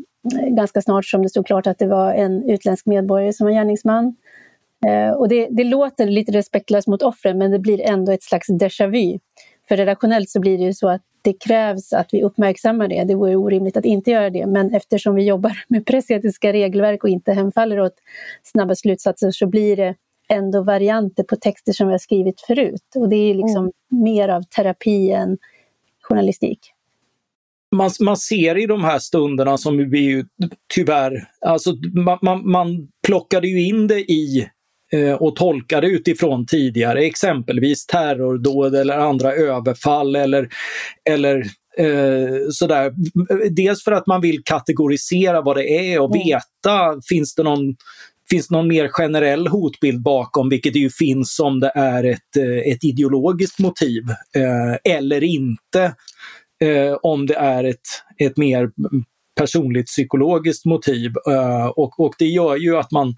ganska 0.57 0.83
snart 0.83 1.05
som 1.05 1.23
det 1.23 1.29
stod 1.29 1.47
klart 1.47 1.67
att 1.67 1.79
det 1.79 1.87
var 1.87 2.13
en 2.13 2.51
utländsk 2.51 2.87
medborgare 2.87 3.33
som 3.33 3.47
var 3.47 3.53
gärningsman. 3.53 4.17
Eh, 4.87 5.11
och 5.11 5.29
det, 5.29 5.49
det 5.51 5.65
låter 5.65 6.07
lite 6.07 6.33
respektlöst 6.33 6.89
mot 6.89 7.03
offren 7.03 7.39
men 7.39 7.51
det 7.51 7.59
blir 7.59 7.81
ändå 7.81 8.13
ett 8.13 8.23
slags 8.23 8.49
déjà 8.49 8.87
vu. 8.87 9.19
För 9.69 9.77
redaktionellt 9.77 10.31
så 10.31 10.41
blir 10.41 10.59
det 10.59 10.65
ju 10.65 10.73
så 10.73 10.89
att 10.89 11.03
det 11.23 11.33
krävs 11.33 11.93
att 11.93 12.09
vi 12.13 12.23
uppmärksammar 12.23 12.89
det. 12.89 13.05
Det 13.05 13.15
vore 13.15 13.37
orimligt 13.37 13.77
att 13.77 13.85
inte 13.85 14.11
göra 14.11 14.31
det. 14.31 14.47
Men 14.47 14.75
eftersom 14.75 15.15
vi 15.15 15.25
jobbar 15.25 15.53
med 15.69 15.87
pressetiska 15.87 16.53
regelverk 16.53 17.05
och 17.05 17.11
inte 17.11 17.33
hemfaller 17.33 17.81
åt 17.81 17.95
snabba 18.43 18.75
slutsatser 18.75 19.31
så 19.31 19.47
blir 19.47 19.77
det 19.77 19.95
ändå 20.29 20.63
varianter 20.63 21.23
på 21.23 21.37
texter 21.37 21.73
som 21.73 21.87
vi 21.87 21.93
har 21.93 21.99
skrivit 21.99 22.41
förut. 22.41 22.97
Och 22.97 23.09
det 23.09 23.17
är 23.17 23.35
liksom 23.35 23.63
mm. 23.63 23.73
mer 24.05 24.29
av 24.29 24.43
terapi 24.43 25.11
än 25.11 25.39
journalistik. 26.03 26.59
Man, 27.77 27.91
man 28.01 28.17
ser 28.17 28.59
i 28.59 28.67
de 28.67 28.85
här 28.85 28.99
stunderna 28.99 29.59
som 29.59 29.91
vi 29.91 29.99
ju 29.99 30.25
tyvärr, 30.75 31.29
alltså 31.41 31.73
man, 31.95 32.19
man, 32.23 32.51
man 32.51 32.89
plockade 33.07 33.49
ju 33.49 33.67
in 33.67 33.87
det 33.87 34.01
i 34.01 34.49
och 35.19 35.37
tolkade 35.37 35.87
utifrån 35.87 36.47
tidigare, 36.47 37.05
exempelvis 37.05 37.87
terrordåd 37.87 38.75
eller 38.75 38.99
andra 38.99 39.33
överfall 39.33 40.17
eller, 40.17 40.49
eller 41.11 41.37
eh, 41.79 42.49
sådär. 42.51 42.93
Dels 43.51 43.85
för 43.85 43.93
att 43.93 44.07
man 44.07 44.21
vill 44.21 44.43
kategorisera 44.45 45.41
vad 45.41 45.57
det 45.57 45.93
är 45.93 46.01
och 46.01 46.17
mm. 46.17 46.27
veta, 46.27 47.01
finns 47.09 47.35
det 47.35 47.43
någon 47.43 47.77
finns 48.31 48.51
någon 48.51 48.69
mer 48.69 48.89
generell 48.89 49.49
hotbild 49.49 50.03
bakom, 50.03 50.49
vilket 50.49 50.73
det 50.73 50.79
ju 50.79 50.91
finns 50.91 51.41
om 51.41 51.61
det 51.61 51.73
är 51.75 52.05
ett, 52.05 52.37
eh, 52.39 52.73
ett 52.73 52.85
ideologiskt 52.85 53.59
motiv 53.59 54.03
eh, 54.37 54.95
eller 54.95 55.25
inte. 55.25 55.95
Eh, 56.65 56.97
om 57.03 57.27
det 57.27 57.35
är 57.35 57.65
ett, 57.65 57.87
ett 58.19 58.37
mer 58.37 58.71
personligt 59.41 59.87
psykologiskt 59.87 60.65
motiv. 60.65 61.13
Eh, 61.29 61.67
och, 61.67 62.01
och 62.01 62.15
det 62.19 62.27
gör 62.27 62.57
ju 62.57 62.77
att 62.77 62.91
man 62.91 63.09
eh, 63.09 63.15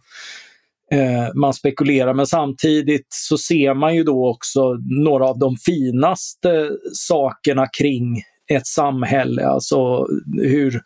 Eh, 0.93 1.35
man 1.35 1.55
spekulerar 1.55 2.15
men 2.15 2.27
samtidigt 2.27 3.07
så 3.09 3.39
ser 3.39 3.75
man 3.75 3.95
ju 3.95 4.05
då 4.05 4.29
också 4.29 4.77
några 5.05 5.25
av 5.27 5.39
de 5.39 5.57
finaste 5.57 6.71
sakerna 6.93 7.67
kring 7.79 8.23
ett 8.53 8.67
samhälle, 8.67 9.47
alltså 9.47 10.07
hur 10.43 10.81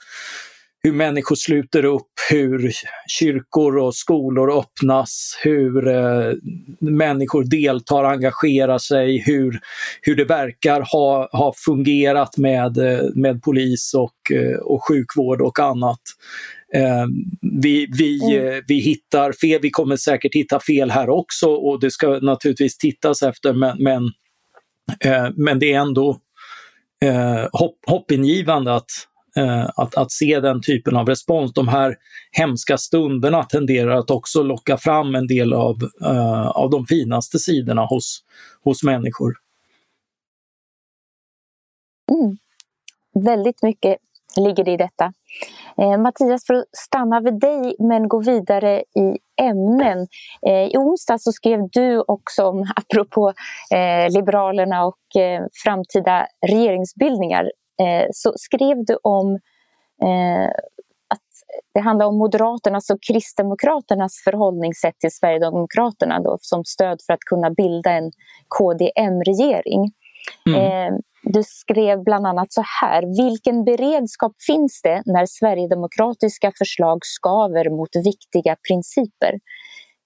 hur 0.83 0.93
människor 0.93 1.37
sluter 1.37 1.85
upp, 1.85 2.12
hur 2.31 2.73
kyrkor 3.09 3.78
och 3.78 3.95
skolor 3.95 4.59
öppnas, 4.59 5.38
hur 5.43 5.88
eh, 5.88 6.33
människor 6.78 7.45
deltar, 7.45 8.05
engagerar 8.05 8.78
sig, 8.78 9.23
hur, 9.26 9.61
hur 10.02 10.17
det 10.17 10.25
verkar 10.25 10.81
ha, 10.93 11.28
ha 11.33 11.52
fungerat 11.57 12.37
med, 12.37 12.78
eh, 12.78 13.09
med 13.14 13.43
polis 13.43 13.95
och, 13.95 14.37
eh, 14.37 14.59
och 14.59 14.88
sjukvård 14.88 15.40
och 15.40 15.59
annat. 15.59 16.00
Eh, 16.75 17.07
vi, 17.63 17.87
vi, 17.99 18.21
mm. 18.25 18.47
Eh, 18.47 18.63
vi 18.67 18.81
hittar 18.81 19.33
fel, 19.33 19.61
vi 19.63 19.71
kommer 19.71 19.97
säkert 19.97 20.35
hitta 20.35 20.61
fel 20.61 20.91
här 20.91 21.11
också 21.11 21.47
och 21.47 21.81
det 21.81 21.91
ska 21.91 22.09
naturligtvis 22.09 22.79
tittas 22.79 23.23
efter 23.23 23.53
men, 23.53 23.83
men, 23.83 24.05
eh, 25.05 25.31
men 25.37 25.59
det 25.59 25.73
är 25.73 25.81
ändå 25.81 26.21
hopp, 27.53 27.79
hoppingivande 27.87 28.75
att, 28.75 28.91
Eh, 29.39 29.69
att, 29.77 29.95
att 29.95 30.13
se 30.13 30.41
den 30.41 30.61
typen 30.61 30.97
av 30.97 31.07
respons. 31.07 31.53
De 31.53 31.69
här 31.69 31.97
hemska 32.33 32.79
stunderna 32.79 33.43
tenderar 33.45 33.97
att 33.97 34.11
också 34.11 34.43
locka 34.43 34.77
fram 34.77 35.15
en 35.15 35.27
del 35.27 35.53
av, 35.53 35.83
uh, 36.03 36.49
av 36.49 36.71
de 36.71 36.87
finaste 36.87 37.39
sidorna 37.39 37.87
hos, 37.87 38.25
hos 38.65 38.83
människor. 38.83 39.35
Mm. 42.13 42.37
Väldigt 43.25 43.63
mycket 43.63 43.97
ligger 44.37 44.69
i 44.69 44.77
detta. 44.77 45.13
Eh, 45.83 45.99
Mattias, 45.99 46.47
för 46.47 46.55
att 46.55 46.65
stanna 46.73 47.21
vid 47.21 47.41
dig 47.41 47.77
men 47.79 48.09
gå 48.09 48.19
vidare 48.21 48.79
i 48.81 49.19
ämnen. 49.43 50.07
Eh, 50.47 50.65
I 50.65 50.77
onsdag 50.77 51.19
så 51.19 51.33
skrev 51.33 51.69
du 51.73 52.01
också 52.01 52.47
om, 52.47 52.67
apropå 52.77 53.33
eh, 53.75 54.13
Liberalerna 54.13 54.85
och 54.85 55.21
eh, 55.21 55.43
framtida 55.65 56.27
regeringsbildningar, 56.47 57.51
så 58.13 58.33
skrev 58.37 58.85
du 58.85 58.99
om 59.03 59.35
att 61.09 61.21
det 61.75 61.81
handlar 61.81 62.07
om 62.07 62.19
Moderaternas 62.19 62.91
och 62.91 62.99
Kristdemokraternas 63.09 64.23
förhållningssätt 64.25 64.99
till 64.99 65.11
Sverigedemokraterna 65.13 66.21
då, 66.21 66.39
som 66.41 66.65
stöd 66.65 66.99
för 67.07 67.13
att 67.13 67.21
kunna 67.21 67.51
bilda 67.51 67.91
en 67.91 68.13
KDM-regering. 68.49 69.93
Mm. 70.47 70.99
Du 71.23 71.43
skrev 71.43 72.05
bland 72.05 72.27
annat 72.27 72.53
så 72.53 72.63
här. 72.81 73.03
Vilken 73.23 73.65
beredskap 73.65 74.33
finns 74.47 74.81
det 74.83 75.03
när 75.07 75.27
sverigedemokratiska 75.27 76.53
förslag 76.59 76.99
skaver 77.03 77.71
mot 77.71 77.97
viktiga 77.97 78.57
principer? 78.69 79.39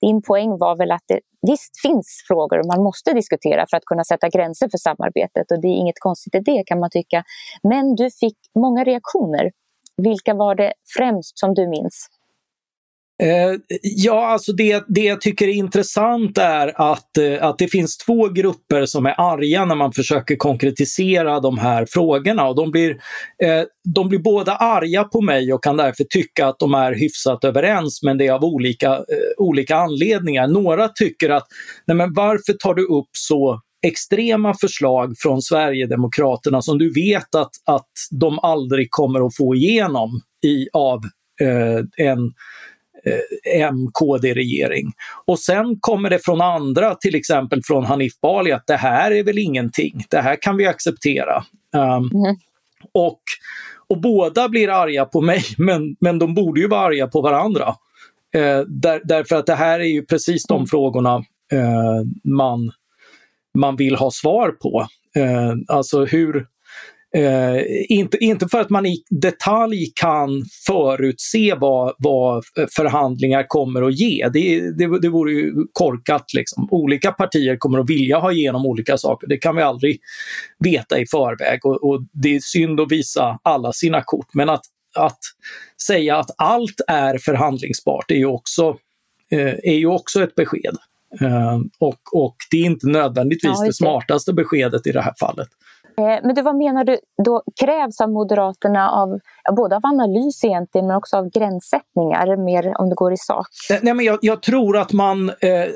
din 0.03 0.23
poäng 0.23 0.59
var 0.59 0.77
väl 0.77 0.93
att 0.93 1.05
det 1.09 1.21
visst 1.43 1.81
finns 1.83 2.25
frågor 2.29 2.63
man 2.75 2.85
måste 2.85 3.13
diskutera 3.13 3.67
för 3.71 3.77
att 3.77 3.85
kunna 3.85 4.05
sätta 4.05 4.29
gränser 4.29 4.69
för 4.69 4.79
samarbetet 4.79 5.51
och 5.51 5.61
det 5.61 5.69
är 5.69 5.77
inget 5.77 6.01
konstigt 6.01 6.35
i 6.35 6.39
det 6.39 6.63
kan 6.67 6.81
man 6.81 6.91
tycka. 6.91 7.25
Men 7.63 7.95
du 7.95 8.11
fick 8.11 8.39
många 8.55 8.85
reaktioner. 8.85 9.51
Vilka 9.97 10.35
var 10.35 10.55
det 10.55 10.73
främst 10.97 11.39
som 11.39 11.55
du 11.55 11.69
minns? 11.69 12.09
Eh, 13.23 13.59
ja, 13.83 14.27
alltså 14.27 14.53
det, 14.53 14.85
det 14.89 15.05
jag 15.05 15.21
tycker 15.21 15.49
är 15.49 15.53
intressant 15.53 16.39
är 16.39 16.93
att, 16.93 17.17
eh, 17.19 17.45
att 17.45 17.59
det 17.59 17.69
finns 17.69 17.97
två 17.99 18.29
grupper 18.29 18.87
som 18.87 19.07
är 19.07 19.21
arga 19.21 19.65
när 19.65 19.75
man 19.75 19.93
försöker 19.93 20.37
konkretisera 20.37 21.41
de 21.41 21.59
här 21.59 21.87
frågorna. 21.91 22.49
Och 22.49 22.57
de, 22.57 22.71
blir, 22.71 22.91
eh, 23.43 23.63
de 23.95 24.09
blir 24.09 24.19
båda 24.19 24.57
arga 24.57 25.05
på 25.05 25.21
mig 25.21 25.53
och 25.53 25.63
kan 25.63 25.77
därför 25.77 26.05
tycka 26.05 26.47
att 26.47 26.59
de 26.59 26.75
är 26.75 26.95
hyfsat 26.95 27.45
överens 27.45 28.03
men 28.03 28.19
det 28.19 28.27
är 28.27 28.33
av 28.33 28.45
olika, 28.45 29.05
olika 29.39 29.77
anledningar. 29.77 30.49
Några 30.49 30.89
tycker 30.89 31.31
att, 31.31 31.47
nej 31.87 31.97
men 31.97 32.13
varför 32.15 32.53
tar 32.53 32.75
du 32.75 32.83
upp 32.83 33.11
så 33.13 33.61
extrema 33.87 34.55
förslag 34.55 35.15
från 35.19 35.43
Sverigedemokraterna 35.43 36.63
som 36.63 36.79
du 36.79 36.93
vet 36.93 37.35
att, 37.35 37.51
att 37.67 37.91
de 38.11 38.39
aldrig 38.39 38.91
kommer 38.91 39.27
att 39.27 39.37
få 39.37 39.55
igenom 39.55 40.21
i, 40.47 40.69
av 40.73 41.01
eh, 41.41 42.07
en 42.07 42.33
eh, 43.07 43.67
M-KD-regering. 43.69 44.93
Och 45.25 45.39
sen 45.39 45.77
kommer 45.81 46.11
det 46.11 46.19
från 46.25 46.41
andra, 46.41 46.95
till 46.95 47.15
exempel 47.15 47.61
från 47.65 47.85
Hanif 47.85 48.21
Bali, 48.21 48.53
att 48.53 48.67
det 48.67 48.77
här 48.77 49.11
är 49.11 49.23
väl 49.23 49.39
ingenting, 49.39 50.05
det 50.11 50.21
här 50.21 50.37
kan 50.43 50.57
vi 50.57 50.67
acceptera. 50.67 51.45
Um, 51.75 52.11
mm. 52.25 52.37
och, 52.93 53.21
och 53.89 54.01
båda 54.01 54.49
blir 54.49 54.69
arga 54.69 55.05
på 55.05 55.21
mig, 55.21 55.43
men, 55.59 55.97
men 56.01 56.19
de 56.19 56.35
borde 56.35 56.61
ju 56.61 56.69
vara 56.69 56.81
arga 56.81 57.07
på 57.07 57.21
varandra. 57.21 57.75
Eh, 58.35 58.61
där, 58.61 59.01
därför 59.05 59.37
att 59.37 59.47
det 59.47 59.55
här 59.55 59.81
är 59.81 59.85
ju 59.85 60.05
precis 60.05 60.47
de 60.47 60.67
frågorna 60.67 61.15
eh, 61.53 62.03
man, 62.25 62.73
man 63.59 63.77
vill 63.77 63.97
ha 63.97 64.11
svar 64.11 64.51
på. 64.51 64.87
Eh, 65.17 65.77
alltså 65.77 66.05
hur, 66.05 66.47
Eh, 67.15 67.63
inte, 67.89 68.25
inte 68.25 68.49
för 68.49 68.61
att 68.61 68.71
man 68.71 68.87
i 68.87 69.03
detalj 69.11 69.93
kan 69.95 70.45
förutse 70.67 71.55
vad, 71.55 71.95
vad 71.99 72.45
förhandlingar 72.77 73.45
kommer 73.49 73.83
att 73.83 73.95
ge. 73.95 74.29
Det, 74.33 74.71
det, 74.71 75.01
det 75.01 75.09
vore 75.09 75.33
ju 75.33 75.53
korkat. 75.73 76.35
Liksom. 76.35 76.69
Olika 76.71 77.13
partier 77.13 77.57
kommer 77.57 77.79
att 77.79 77.91
vilja 77.91 78.19
ha 78.19 78.33
igenom 78.33 78.67
olika 78.67 78.99
saker. 78.99 79.29
Det 79.29 79.37
kan 79.37 79.57
vi 79.57 79.63
aldrig 79.63 80.01
veta 80.59 80.99
i 80.99 81.07
förväg 81.07 81.67
och, 81.67 81.91
och 81.91 82.03
det 82.13 82.37
är 82.37 82.41
synd 82.41 82.81
att 82.81 82.93
visa 82.93 83.39
alla 83.43 83.73
sina 83.73 84.03
kort. 84.03 84.35
Men 84.35 84.49
att, 84.49 84.65
att 84.95 85.19
säga 85.87 86.17
att 86.17 86.31
allt 86.39 86.81
är 86.89 87.19
förhandlingsbart 87.19 88.11
är 88.11 88.17
ju 88.17 88.27
också, 88.27 88.77
eh, 89.31 89.55
är 89.63 89.77
ju 89.77 89.87
också 89.87 90.23
ett 90.23 90.35
besked. 90.35 90.77
Uh, 91.23 91.61
och, 91.79 92.01
och 92.13 92.37
det 92.51 92.57
är 92.57 92.65
inte 92.65 92.87
nödvändigtvis 92.87 93.53
ja, 93.59 93.67
det 93.67 93.73
smartaste 93.73 94.33
beskedet 94.33 94.87
i 94.87 94.93
det 94.93 95.01
här 95.01 95.15
fallet. 95.21 95.49
Eh, 96.03 96.21
men 96.23 96.35
du, 96.35 96.43
vad 96.43 96.57
menar 96.57 96.85
du 96.85 96.99
då 97.25 97.43
krävs 97.61 98.01
av 98.01 98.11
Moderaterna 98.11 98.91
av 98.91 99.19
både 99.57 99.77
av 99.77 99.87
analys 99.87 100.45
egentligen 100.45 100.87
men 100.87 100.97
också 100.97 101.17
av 101.17 101.31
gränssättningar 101.31 102.37
mer 102.37 102.81
om 102.81 102.89
det 102.89 102.95
går 102.95 103.13
i 103.13 103.17
sak? 103.17 103.47
Nej, 103.83 103.95
men 103.95 104.05
jag, 104.05 104.19
jag 104.23 104.43
tror 104.43 104.79
att 104.79 104.93
man 104.93 105.29
eh, 105.29 105.67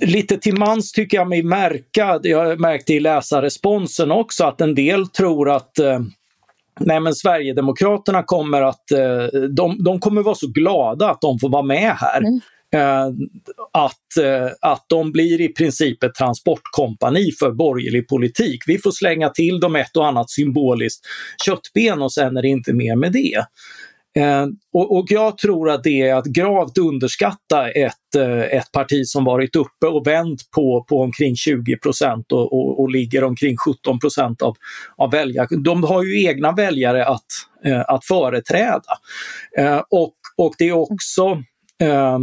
lite 0.00 0.38
till 0.38 0.58
mans 0.58 0.92
tycker 0.92 1.16
jag 1.16 1.28
mig 1.28 1.42
märka, 1.42 2.20
jag 2.22 2.60
märkte 2.60 2.92
i 2.92 3.00
läsarresponsen 3.00 4.10
också 4.10 4.44
att 4.44 4.60
en 4.60 4.74
del 4.74 5.08
tror 5.08 5.50
att 5.50 5.78
eh, 5.78 5.98
Nej 6.80 7.00
men 7.00 7.14
Sverigedemokraterna 7.14 8.22
kommer 8.22 8.62
att, 8.62 8.92
eh, 8.92 9.40
de, 9.50 9.84
de 9.84 10.00
kommer 10.00 10.22
vara 10.22 10.34
så 10.34 10.46
glada 10.46 11.10
att 11.10 11.20
de 11.20 11.38
får 11.38 11.48
vara 11.48 11.62
med 11.62 11.92
här. 11.96 12.20
Mm. 12.20 12.40
Eh, 12.74 13.06
att, 13.72 14.24
eh, 14.24 14.50
att 14.60 14.84
de 14.88 15.12
blir 15.12 15.40
i 15.40 15.48
princip 15.48 16.02
ett 16.02 16.14
transportkompani 16.14 17.32
för 17.40 17.50
borgerlig 17.50 18.08
politik. 18.08 18.60
Vi 18.66 18.78
får 18.78 18.90
slänga 18.90 19.28
till 19.28 19.60
dem 19.60 19.76
ett 19.76 19.96
och 19.96 20.06
annat 20.06 20.30
symboliskt 20.30 21.04
köttben 21.46 22.02
och 22.02 22.12
sen 22.12 22.36
är 22.36 22.42
det 22.42 22.48
inte 22.48 22.72
mer 22.72 22.96
med 22.96 23.12
det. 23.12 23.44
Eh, 24.14 24.46
och, 24.72 24.96
och, 24.98 25.06
jag 25.08 25.38
tror 25.38 25.70
att 25.70 25.84
det 25.84 26.00
är 26.00 26.14
att 26.14 26.24
gravt 26.24 26.78
underskatta 26.78 27.70
ett, 27.70 28.14
eh, 28.16 28.40
ett 28.40 28.72
parti 28.72 29.06
som 29.06 29.24
varit 29.24 29.56
uppe 29.56 29.86
och 29.86 30.06
vänt 30.06 30.40
på, 30.54 30.84
på 30.88 31.00
omkring 31.00 31.36
20 31.36 31.76
procent 31.76 32.32
och, 32.32 32.52
och, 32.52 32.80
och, 32.80 32.90
ligger 32.90 33.24
omkring 33.24 33.56
17 33.56 33.98
procent 33.98 34.42
av, 34.42 34.56
av 34.96 35.10
väljare. 35.10 35.46
De 35.64 35.84
har 35.84 36.02
ju 36.02 36.24
egna 36.24 36.52
väljare 36.52 37.06
att, 37.06 37.26
eh, 37.64 37.80
att 37.80 38.04
företräda. 38.04 38.98
Eh, 39.58 39.82
och, 39.90 40.14
och 40.36 40.54
det 40.58 40.68
är 40.68 40.92
också 40.92 41.42
Eh, 41.82 42.18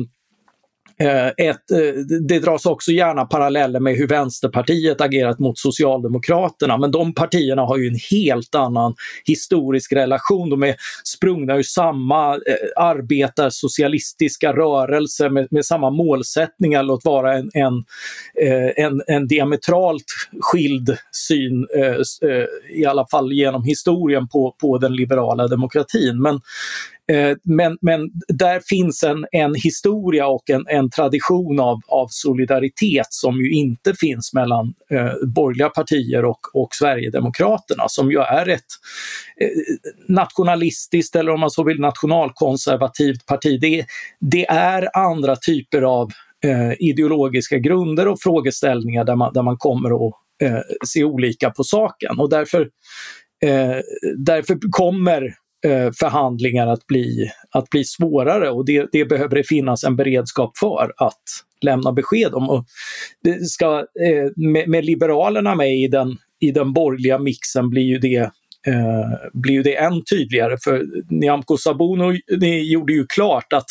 Eh, 1.03 1.27
ett, 1.27 1.71
eh, 1.71 1.93
det 2.27 2.39
dras 2.39 2.65
också 2.65 2.91
gärna 2.91 3.25
paralleller 3.25 3.79
med 3.79 3.95
hur 3.95 4.07
Vänsterpartiet 4.07 5.01
agerat 5.01 5.39
mot 5.39 5.57
Socialdemokraterna 5.57 6.77
men 6.77 6.91
de 6.91 7.13
partierna 7.13 7.61
har 7.61 7.77
ju 7.77 7.87
en 7.87 7.99
helt 8.11 8.55
annan 8.55 8.95
historisk 9.25 9.93
relation. 9.93 10.49
De 10.49 10.63
är 10.63 10.75
sprungna 11.03 11.55
ur 11.55 11.63
samma 11.63 12.33
eh, 12.33 12.39
arbetarsocialistiska 12.75 14.53
rörelse 14.53 15.29
med, 15.29 15.47
med 15.51 15.65
samma 15.65 15.89
målsättningar, 15.89 16.83
låt 16.83 17.05
vara 17.05 17.37
en, 17.37 17.49
en, 17.53 17.83
en, 18.75 19.01
en 19.07 19.27
diametralt 19.27 20.05
skild 20.41 20.97
syn, 21.11 21.67
i 22.75 22.85
alla 22.85 23.07
fall 23.11 23.33
genom 23.33 23.63
historien, 23.63 24.27
på, 24.27 24.55
på 24.61 24.77
den 24.77 24.95
liberala 24.95 25.47
demokratin. 25.47 26.21
Men 26.21 26.41
Eh, 27.09 27.37
men, 27.43 27.77
men 27.81 28.09
där 28.27 28.61
finns 28.69 29.03
en, 29.03 29.25
en 29.31 29.55
historia 29.55 30.27
och 30.27 30.49
en, 30.49 30.65
en 30.67 30.89
tradition 30.89 31.59
av, 31.59 31.79
av 31.87 32.07
solidaritet 32.09 33.07
som 33.09 33.35
ju 33.35 33.51
inte 33.51 33.93
finns 33.93 34.33
mellan 34.33 34.73
eh, 34.91 35.27
borgerliga 35.27 35.69
partier 35.69 36.25
och, 36.25 36.39
och 36.53 36.75
Sverigedemokraterna 36.75 37.83
som 37.87 38.11
ju 38.11 38.17
är 38.19 38.49
ett 38.49 38.65
eh, 39.41 39.47
nationalistiskt 40.07 41.15
eller 41.15 41.31
om 41.31 41.39
man 41.39 41.51
så 41.51 41.63
vill 41.63 41.79
nationalkonservativt 41.79 43.25
parti. 43.25 43.59
Det, 43.61 43.85
det 44.19 44.45
är 44.49 44.97
andra 44.97 45.35
typer 45.35 45.81
av 45.81 46.09
eh, 46.43 46.73
ideologiska 46.79 47.57
grunder 47.57 48.07
och 48.07 48.21
frågeställningar 48.21 49.03
där 49.03 49.15
man, 49.15 49.33
där 49.33 49.43
man 49.43 49.57
kommer 49.57 50.07
att 50.07 50.13
eh, 50.43 50.59
se 50.85 51.03
olika 51.03 51.49
på 51.49 51.63
saken 51.63 52.19
och 52.19 52.29
därför, 52.29 52.61
eh, 53.45 53.77
därför 54.17 54.71
kommer 54.71 55.35
Eh, 55.65 55.91
förhandlingar 55.99 56.67
att 56.67 56.87
bli, 56.87 57.31
att 57.51 57.69
bli 57.69 57.83
svårare 57.83 58.49
och 58.49 58.65
det, 58.65 58.89
det 58.91 59.05
behöver 59.05 59.35
det 59.35 59.43
finnas 59.43 59.83
en 59.83 59.95
beredskap 59.95 60.57
för 60.57 60.93
att 60.97 61.23
lämna 61.61 61.91
besked 61.91 62.33
om. 62.33 62.49
Och 62.49 62.65
det 63.23 63.49
ska, 63.49 63.77
eh, 63.79 64.31
med, 64.35 64.69
med, 64.69 64.85
Liberalerna 64.85 65.55
med 65.55 65.75
i 65.75 65.87
den, 65.87 66.17
i 66.39 66.51
den 66.51 66.73
borgerliga 66.73 67.19
mixen 67.19 67.69
blir 67.69 67.83
ju 67.83 67.99
det 67.99 68.31
eh, 68.67 69.29
blir 69.33 69.53
ju 69.53 69.63
det 69.63 69.75
än 69.75 70.03
tydligare 70.09 70.57
för 70.63 70.85
Nyamko 71.09 71.57
Sabuni 71.57 72.21
gjorde 72.71 72.93
ju 72.93 73.05
klart 73.05 73.53
att, 73.53 73.67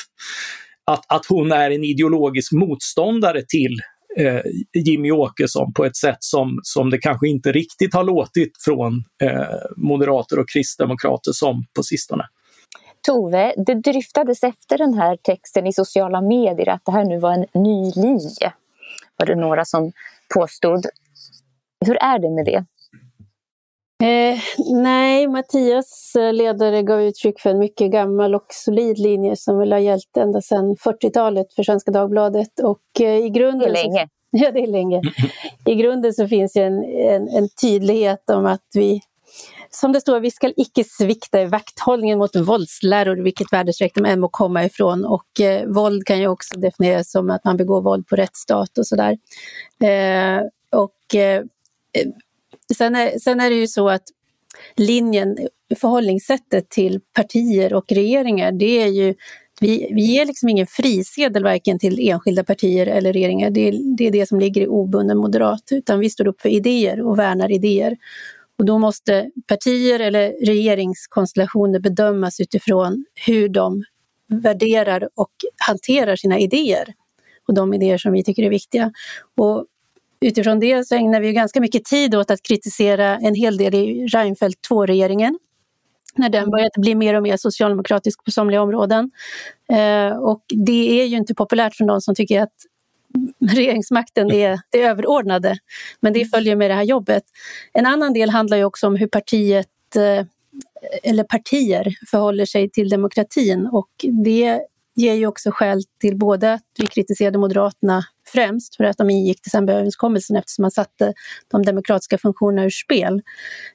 att, 0.85 1.04
att 1.09 1.26
hon 1.26 1.52
är 1.52 1.71
en 1.71 1.85
ideologisk 1.85 2.52
motståndare 2.52 3.42
till 3.49 3.76
eh, 4.17 4.41
Jimmy 4.75 5.11
Åkesson 5.11 5.73
på 5.73 5.85
ett 5.85 5.97
sätt 5.97 6.17
som, 6.21 6.61
som 6.62 6.91
det 6.91 6.99
kanske 6.99 7.29
inte 7.29 7.53
riktigt 7.53 7.95
har 7.95 8.05
låtit 8.05 8.53
från 8.65 9.05
eh, 9.23 9.57
moderater 9.77 10.38
och 10.38 10.49
kristdemokrater 10.49 11.33
som 11.33 11.67
på 11.77 11.83
sistone. 11.83 12.25
Tove, 13.07 13.55
det 13.67 13.75
dryftades 13.75 14.45
efter 14.45 14.79
den 14.79 14.95
här 14.95 15.17
texten 15.17 15.67
i 15.67 15.73
sociala 15.73 16.21
medier 16.21 16.69
att 16.69 16.85
det 16.85 16.93
här 16.93 17.05
nu 17.05 17.19
var 17.19 17.33
en 17.33 17.62
ny 17.62 17.93
linje. 17.97 18.53
Var 19.17 19.27
det 19.27 19.35
några 19.35 19.65
som 19.65 19.93
påstod. 20.35 20.87
Hur 21.87 21.97
är 21.97 22.19
det 22.19 22.31
med 22.31 22.45
det? 22.45 22.65
Eh, 24.02 24.38
nej, 24.73 25.28
Mattias 25.28 26.17
eh, 26.17 26.33
ledare 26.33 26.83
gav 26.83 27.02
uttryck 27.02 27.40
för 27.40 27.50
en 27.50 27.59
mycket 27.59 27.93
gammal 27.93 28.35
och 28.35 28.47
solid 28.49 28.99
linje 28.99 29.37
som 29.37 29.59
väl 29.59 29.73
har 29.73 29.78
gällt 29.78 30.17
ända 30.17 30.40
sedan 30.40 30.76
40-talet 30.76 31.52
för 31.52 31.62
Svenska 31.62 31.90
Dagbladet. 31.90 32.61
Och, 32.61 33.00
eh, 33.00 33.17
i 33.17 33.31
grunden 33.31 33.73
det 33.73 33.81
är 33.81 33.85
länge. 33.85 34.09
Så, 34.09 34.09
ja, 34.45 34.50
det 34.50 34.61
är 34.61 34.67
länge. 34.67 35.02
I 35.67 35.75
grunden 35.75 36.12
så 36.12 36.28
finns 36.28 36.52
det 36.52 36.62
en, 36.62 36.85
en, 36.85 37.28
en, 37.28 37.49
tydlighet 37.49 38.31
om 38.31 38.47
att 38.47 38.67
vi, 38.75 39.00
som 39.71 39.93
det 39.93 40.00
står, 40.00 40.21
vi 40.21 40.31
ska 40.31 40.52
icke 40.57 40.85
svikta 40.85 41.43
i 41.43 41.47
vakthållningen 41.47 42.19
mot 42.19 42.37
våldsläror, 42.37 43.17
vilket 43.17 43.52
värdestreck 43.52 43.95
de 43.95 44.05
än 44.05 44.21
må 44.21 44.28
komma 44.28 44.64
ifrån. 44.64 45.05
Och 45.05 45.40
eh, 45.40 45.67
våld 45.67 46.05
kan 46.05 46.21
ju 46.21 46.28
också 46.28 46.59
definieras 46.59 47.11
som 47.11 47.31
att 47.31 47.45
man 47.45 47.57
begår 47.57 47.83
våld 47.83 48.07
på 48.07 48.17
rättsstat 48.17 48.78
och 48.78 48.87
sådär. 48.87 49.18
Eh, 49.83 50.42
och 50.73 51.14
eh, 51.14 51.42
Sen 52.76 52.96
är, 52.96 53.18
sen 53.18 53.40
är 53.40 53.50
det 53.50 53.57
ju 53.57 53.66
så 53.66 53.88
att 53.88 54.02
linjen, 54.76 55.38
förhållningssättet 55.76 56.68
till 56.68 57.00
partier 57.12 57.74
och 57.74 57.92
regeringar, 57.92 58.52
det 58.52 58.83
är 58.83 58.87
ju 58.87 59.14
vi, 59.61 59.90
vi 59.94 60.02
ger 60.02 60.26
liksom 60.26 60.48
ingen 60.48 60.66
frisedel 60.66 61.44
varken 61.44 61.78
till 61.78 62.09
enskilda 62.09 62.44
partier 62.44 62.87
eller 62.87 63.12
regeringar. 63.12 63.50
Det, 63.50 63.70
det 63.96 64.07
är 64.07 64.11
det 64.11 64.28
som 64.28 64.40
ligger 64.40 64.61
i 64.61 64.66
obunden 64.66 65.18
moderat, 65.18 65.62
utan 65.70 66.00
vi 66.00 66.11
står 66.11 66.28
upp 66.28 66.40
för 66.40 66.48
idéer 66.48 67.00
och 67.00 67.18
värnar 67.18 67.52
idéer. 67.52 67.96
Och 68.59 68.64
då 68.64 68.78
måste 68.78 69.31
partier 69.46 70.00
eller 70.00 70.46
regeringskonstellationer 70.46 71.81
bedömas 71.81 72.40
utifrån 72.40 73.04
hur 73.26 73.48
de 73.48 73.85
värderar 74.28 75.09
och 75.14 75.33
hanterar 75.66 76.16
sina 76.16 76.38
idéer 76.38 76.94
och 77.48 77.54
de 77.54 77.74
idéer 77.74 77.98
som 77.98 78.12
vi 78.12 78.24
tycker 78.24 78.42
är 78.42 78.50
viktiga. 78.50 78.92
Och 79.37 79.66
utifrån 80.20 80.61
det 80.61 80.88
så 80.88 80.94
ägnar 80.94 81.20
vi 81.20 81.33
ganska 81.33 81.61
mycket 81.61 81.85
tid 81.85 82.14
åt 82.14 82.31
att 82.31 82.42
kritisera 82.42 83.18
en 83.18 83.35
hel 83.35 83.57
del 83.57 83.74
i 83.74 84.07
Reinfeldt 84.07 84.68
2-regeringen 84.70 85.38
när 86.18 86.28
den 86.28 86.50
började 86.50 86.81
bli 86.81 86.94
mer 86.94 87.14
och 87.14 87.22
mer 87.22 87.37
socialdemokratisk 87.37 88.24
på 88.24 88.31
somliga 88.31 88.62
områden. 88.62 89.11
Eh, 89.72 90.16
och 90.16 90.42
det 90.48 91.00
är 91.02 91.07
ju 91.07 91.16
inte 91.16 91.35
populärt 91.35 91.74
från 91.74 91.87
de 91.87 92.00
som 92.00 92.14
tycker 92.14 92.42
att 92.42 92.54
regeringsmakten 93.50 94.31
är 94.33 94.61
det 94.70 94.83
överordnade. 94.83 95.59
Men 96.00 96.12
det 96.12 96.24
följer 96.24 96.57
med 96.57 96.70
det 96.70 96.74
här 96.74 96.83
jobbet. 96.83 97.22
En 97.72 97.87
annan 97.87 98.12
del 98.12 98.31
handlar 98.31 98.57
ju 98.57 98.64
också 98.64 98.87
om 98.87 98.96
hur 98.96 99.07
partiet 99.07 99.96
eh, 99.96 100.26
eller 101.02 101.24
partier 101.24 101.94
förhåller 102.11 102.44
sig 102.46 102.70
till 102.70 102.88
demokratin 102.88 103.66
och 103.72 103.88
det 104.24 104.61
ger 104.99 105.15
ju 105.15 105.27
också 105.27 105.51
skäl 105.51 105.83
till 106.01 106.17
både 106.17 106.53
att 106.53 106.63
vi 106.79 106.87
kritiserade 106.87 107.39
Moderaterna 107.39 108.05
främst 108.33 108.77
för 108.77 108.85
att 108.85 108.99
de 108.99 109.11
ingick 109.11 109.45
decemberöverenskommelsen 109.45 110.37
eftersom 110.37 110.63
man 110.63 110.71
satte 110.71 111.13
de 111.51 111.63
demokratiska 111.63 112.19
funktionerna 112.19 112.65
ur 112.65 112.71
spel. 112.71 113.23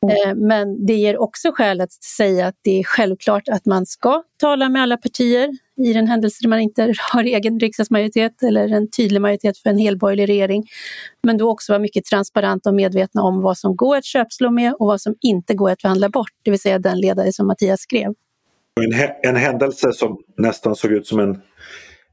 Mm. 0.01 0.29
Eh, 0.29 0.35
men 0.47 0.85
det 0.85 0.93
ger 0.93 1.17
också 1.17 1.51
skäl 1.51 1.81
att 1.81 1.93
säga 1.93 2.47
att 2.47 2.55
det 2.61 2.79
är 2.79 2.83
självklart 2.83 3.49
att 3.49 3.65
man 3.65 3.85
ska 3.85 4.23
tala 4.39 4.69
med 4.69 4.81
alla 4.81 4.97
partier 4.97 5.49
i 5.77 5.93
den 5.93 6.07
händelse 6.07 6.47
man 6.47 6.59
inte 6.59 6.93
har 7.11 7.23
egen 7.23 7.59
riksdagsmajoritet 7.59 8.43
eller 8.43 8.67
en 8.67 8.89
tydlig 8.89 9.21
majoritet 9.21 9.57
för 9.57 9.69
en 9.69 9.77
helborgerlig 9.77 10.29
regering. 10.29 10.63
Men 11.23 11.37
då 11.37 11.49
också 11.51 11.71
vara 11.71 11.79
mycket 11.79 12.05
transparent 12.05 12.65
och 12.65 12.73
medvetna 12.73 13.21
om 13.21 13.41
vad 13.41 13.57
som 13.57 13.75
går 13.75 13.97
att 13.97 14.05
köpslå 14.05 14.51
med 14.51 14.73
och 14.73 14.87
vad 14.87 15.01
som 15.01 15.15
inte 15.21 15.53
går 15.53 15.71
att 15.71 15.81
förhandla 15.81 16.09
bort, 16.09 16.31
det 16.43 16.51
vill 16.51 16.59
säga 16.59 16.79
den 16.79 16.99
ledare 16.99 17.33
som 17.33 17.47
Mattias 17.47 17.81
skrev. 17.81 18.13
En, 18.81 19.11
en 19.23 19.35
händelse 19.35 19.93
som 19.93 20.23
nästan 20.37 20.75
såg 20.75 20.91
ut 20.91 21.07
som 21.07 21.19
en, 21.19 21.41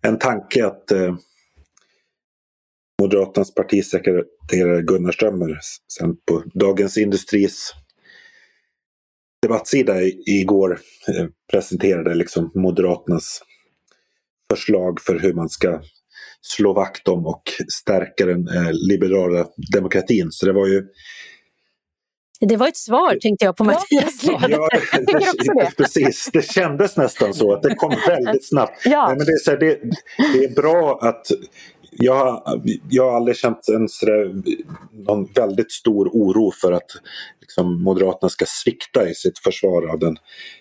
en 0.02 0.18
tanke 0.18 0.66
att 0.66 0.90
eh, 0.90 1.16
Moderaternas 3.02 3.54
partisekreterare 3.54 4.82
Gunnar 4.82 5.12
Strömmer 5.12 5.58
sen 5.98 6.16
på 6.16 6.42
Dagens 6.54 6.98
Industris 6.98 7.74
debattsida 9.42 10.02
igår 10.26 10.78
eh, 11.08 11.26
presenterade 11.52 12.14
liksom 12.14 12.50
Moderaternas 12.54 13.42
förslag 14.52 15.00
för 15.00 15.18
hur 15.18 15.32
man 15.32 15.48
ska 15.48 15.82
slå 16.40 16.72
vakt 16.72 17.08
om 17.08 17.26
och 17.26 17.42
stärka 17.68 18.26
den 18.26 18.48
eh, 18.48 18.72
liberala 18.72 19.46
demokratin. 19.72 20.30
Så 20.30 20.46
det 20.46 20.52
var 20.52 20.66
ju 20.66 20.86
det 22.40 22.56
var 22.56 22.68
ett 22.68 22.76
svar 22.76 23.18
tänkte 23.20 23.44
jag 23.44 23.56
på 23.56 23.64
Mattias 23.64 24.24
ja, 24.24 24.40
ja, 24.48 24.68
det, 24.92 25.76
Precis, 25.76 26.30
det 26.32 26.42
kändes 26.42 26.96
nästan 26.96 27.34
så 27.34 27.52
att 27.52 27.62
det 27.62 27.74
kom 27.74 27.94
väldigt 28.06 28.48
snabbt. 28.48 28.80
Ja. 28.84 29.06
Nej, 29.08 29.16
men 29.16 29.26
det, 29.26 29.32
är 29.32 29.38
så 29.44 29.50
här, 29.50 29.58
det, 29.58 29.78
det, 30.32 30.44
är 30.44 30.54
bra 30.54 30.98
att 31.02 31.26
jag, 31.90 32.42
jag 32.90 33.10
har 33.10 33.16
aldrig 33.16 33.36
känt 33.36 33.68
en 33.68 33.88
sådär, 33.88 34.34
någon 35.06 35.28
väldigt 35.34 35.72
stor 35.72 36.08
oro 36.12 36.52
för 36.60 36.72
att 36.72 36.90
liksom, 37.40 37.82
Moderaterna 37.82 38.30
ska 38.30 38.44
svikta 38.48 39.08
i 39.08 39.14
sitt 39.14 39.38
försvar 39.38 39.92
av 39.92 39.98
den 39.98 40.16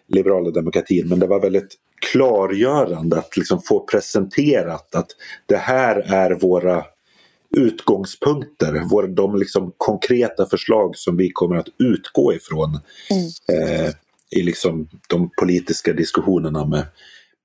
liberala 0.08 0.52
demokratin. 0.52 1.10
Men 1.10 1.20
det 1.20 1.28
var 1.28 1.39
väldigt 1.39 1.76
klargörande 2.12 3.18
att 3.18 3.38
liksom 3.38 3.62
få 3.62 3.86
presenterat 3.86 4.96
att 4.96 5.08
det 5.46 5.58
här 5.58 5.96
är 5.96 6.32
våra 6.32 6.84
utgångspunkter, 7.58 8.90
våra, 8.90 9.08
de 9.08 9.36
liksom 9.36 9.74
konkreta 9.78 10.46
förslag 10.46 10.98
som 10.98 11.18
vi 11.18 11.30
kommer 11.32 11.56
att 11.56 11.70
utgå 11.78 12.34
ifrån 12.34 12.80
mm. 13.10 13.28
eh, 13.62 13.94
i 14.32 14.44
liksom 14.44 14.90
de 15.10 15.30
politiska 15.40 15.94
diskussionerna 15.94 16.66
med, 16.66 16.86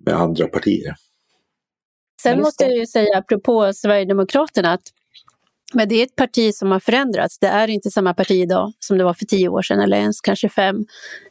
med 0.04 0.14
andra 0.14 0.46
partier. 0.46 0.94
Sen 2.22 2.40
måste 2.40 2.64
jag 2.64 2.76
ju 2.76 2.86
säga 2.86 3.18
apropå 3.18 3.72
Sverigedemokraterna 3.74 4.72
att 4.72 4.82
men 5.74 5.88
det 5.88 5.94
är 5.94 6.02
ett 6.02 6.16
parti 6.16 6.54
som 6.54 6.70
har 6.70 6.80
förändrats. 6.80 7.38
Det 7.38 7.46
är 7.46 7.68
inte 7.68 7.90
samma 7.90 8.14
parti 8.14 8.30
idag 8.30 8.72
som 8.78 8.98
det 8.98 9.04
var 9.04 9.14
för 9.14 9.24
tio 9.24 9.48
år 9.48 9.62
sedan 9.62 9.80
eller 9.80 9.96
ens 9.96 10.20
kanske 10.20 10.48
fem. 10.48 10.76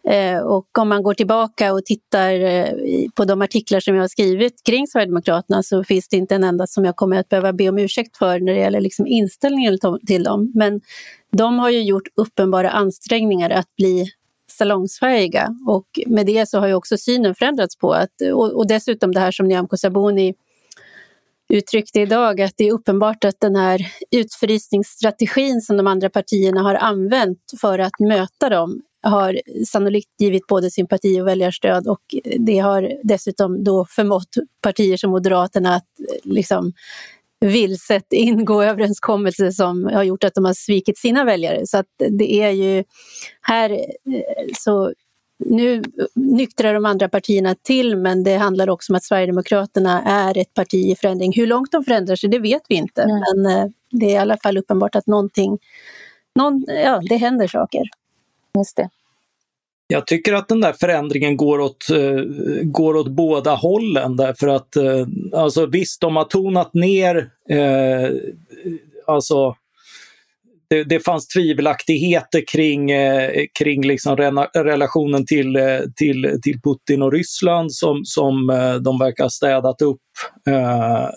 Eh, 0.08 0.38
och 0.38 0.78
om 0.78 0.90
man 0.90 1.04
går 1.04 1.14
tillbaka 1.14 1.74
och 1.74 1.86
tittar 1.86 2.32
eh, 2.42 2.70
på 3.16 3.26
de 3.26 3.42
artiklar 3.42 3.80
som 3.80 3.96
jag 3.96 4.04
har 4.04 4.08
skrivit 4.08 4.64
kring 4.64 4.88
Sverigedemokraterna 4.88 5.64
så 5.64 5.84
finns 5.84 6.08
det 6.08 6.18
inte 6.18 6.36
en 6.36 6.44
enda 6.44 6.68
som 6.68 6.86
jag 6.86 6.96
kommer 6.96 7.20
att 7.20 7.30
behöva 7.30 7.54
be 7.54 7.70
om 7.70 7.78
ursäkt 7.78 8.18
för 8.18 8.40
när 8.40 8.54
det 8.54 8.60
gäller 8.60 8.82
liksom 8.82 9.08
inställningen 9.08 9.78
till 10.08 10.24
dem. 10.24 10.52
Men 10.56 10.82
de 11.38 11.60
har 11.60 11.70
ju 11.70 11.84
gjort 11.84 12.08
uppenbara 12.16 12.70
ansträngningar 12.70 13.50
att 13.50 13.76
bli 13.76 14.06
salongsfärdiga 14.52 15.56
och 15.68 15.88
med 16.08 16.26
det 16.26 16.50
så 16.50 16.60
har 16.60 16.68
ju 16.68 16.74
också 16.74 16.98
synen 16.98 17.36
förändrats 17.36 17.78
på 17.78 17.94
att, 17.94 18.22
och, 18.34 18.58
och 18.58 18.68
dessutom 18.68 19.12
det 19.12 19.20
här 19.20 19.32
som 19.32 19.48
Nyamko 19.48 19.78
Sabuni 19.78 20.34
uttryckte 21.54 22.00
idag 22.00 22.42
att 22.42 22.54
det 22.58 22.68
är 22.68 22.74
uppenbart 22.74 23.24
att 23.24 23.40
den 23.40 23.56
här 23.56 23.88
utfrysningsstrategin 24.12 25.62
som 25.62 25.78
de 25.78 25.88
andra 25.88 26.10
partierna 26.10 26.62
har 26.62 26.76
använt 26.76 27.40
för 27.62 27.80
att 27.80 28.00
möta 28.00 28.50
dem 28.50 28.82
har 29.02 29.40
sannolikt 29.68 30.10
givit 30.22 30.48
både 30.48 30.72
sympati 30.72 31.22
och 31.22 31.28
väljarstöd 31.28 31.88
och 31.88 32.02
det 32.40 32.60
har 32.60 32.92
dessutom 33.04 33.64
då 33.64 33.86
förmått 33.90 34.36
partier 34.62 34.98
som 34.98 35.12
Moderaterna 35.12 35.76
att 35.76 35.88
liksom 36.24 36.74
vilset 37.44 38.14
ingå 38.14 38.64
överenskommelser 38.64 39.52
som 39.52 39.86
har 39.86 40.04
gjort 40.04 40.24
att 40.24 40.34
de 40.34 40.46
har 40.46 40.54
svikit 40.54 40.98
sina 40.98 41.24
väljare. 41.24 41.68
Så 41.68 41.78
att 41.78 41.86
det 42.10 42.34
är 42.34 42.50
ju 42.50 42.84
här 43.42 43.70
eh, 43.70 44.46
så 44.58 44.94
nu 45.40 45.84
nyktrar 46.14 46.74
de 46.74 46.86
andra 46.86 47.10
partierna 47.10 47.56
till 47.62 47.98
men 47.98 48.24
det 48.24 48.36
handlar 48.36 48.70
också 48.70 48.94
om 48.94 48.96
att 48.96 49.04
Sverigedemokraterna 49.04 50.02
är 50.02 50.38
ett 50.38 50.54
parti 50.54 50.92
i 50.92 50.96
förändring. 50.96 51.34
Hur 51.36 51.48
långt 51.48 51.72
de 51.72 51.84
förändrar 51.84 52.16
sig 52.16 52.30
det 52.30 52.40
vet 52.40 52.62
vi 52.70 52.76
inte 52.76 53.06
Nej. 53.06 53.22
men 53.36 53.58
eh, 53.58 53.70
det 53.92 54.06
är 54.06 54.14
i 54.14 54.18
alla 54.18 54.38
fall 54.38 54.58
uppenbart 54.58 54.96
att 54.96 55.08
någonting, 55.08 55.60
någon, 56.36 56.66
ja, 56.68 57.02
det 57.10 57.18
händer 57.18 57.48
saker. 57.48 57.84
Just 58.58 58.76
det. 58.76 58.90
Jag 59.88 60.08
tycker 60.08 60.34
att 60.34 60.48
den 60.48 60.62
där 60.62 60.74
förändringen 60.74 61.38
går 61.38 61.60
åt, 61.60 61.88
uh, 61.92 62.24
går 62.64 62.96
åt 62.96 63.08
båda 63.08 63.56
hållen 63.56 64.16
därför 64.16 64.48
att 64.48 64.78
uh, 64.78 65.08
alltså 65.34 65.66
visst, 65.66 66.02
de 66.02 66.16
har 66.16 66.24
tonat 66.24 66.74
ner 66.74 67.16
uh, 67.52 68.10
alltså 69.08 69.56
det, 70.68 70.84
det 70.84 71.00
fanns 71.00 71.28
tvivelaktigheter 71.28 72.44
kring, 72.52 72.92
eh, 72.92 73.46
kring 73.60 73.88
liksom 73.88 74.18
rena, 74.18 74.46
relationen 74.46 75.26
till, 75.26 75.56
eh, 75.56 75.80
till, 75.96 76.40
till 76.44 76.62
Putin 76.62 77.02
och 77.02 77.12
Ryssland 77.12 77.74
som, 77.74 78.06
som 78.06 78.50
eh, 78.50 78.76
de 78.76 79.00
verkar 79.00 79.24
ha 79.24 79.30
städat 79.30 79.82
upp. 79.82 80.02
Eh, 80.48 81.08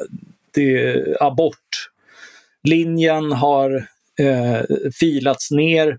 det, 0.54 1.04
abortlinjen 1.20 3.32
har 3.32 3.87
eh, 4.20 4.61
filats 5.00 5.50
ner. 5.50 5.98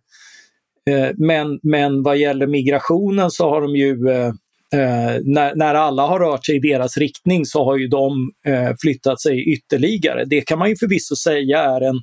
Eh, 0.89 1.09
men, 1.15 1.59
men 1.63 2.03
vad 2.03 2.17
gäller 2.17 2.47
migrationen 2.47 3.31
så 3.31 3.49
har 3.49 3.61
de 3.61 3.75
ju 3.75 3.97
Eh, 4.73 4.79
eh 4.79 5.21
när, 5.23 5.55
när, 5.55 5.75
alla 5.75 6.05
har 6.05 6.19
rört 6.19 6.45
sig 6.45 6.55
i 6.55 6.59
deras 6.59 6.97
riktning 6.97 7.45
så 7.45 7.65
har 7.65 7.77
ju 7.77 7.87
de 7.87 8.31
eh, 8.45 8.71
flyttat 8.81 9.21
sig 9.21 9.53
ytterligare. 9.53 10.25
Det 10.25 10.41
kan 10.41 10.59
man 10.59 10.69
ju 10.69 10.75
förvisso 10.75 11.15
säga 11.15 11.59
är 11.59 11.81
en, 11.81 12.01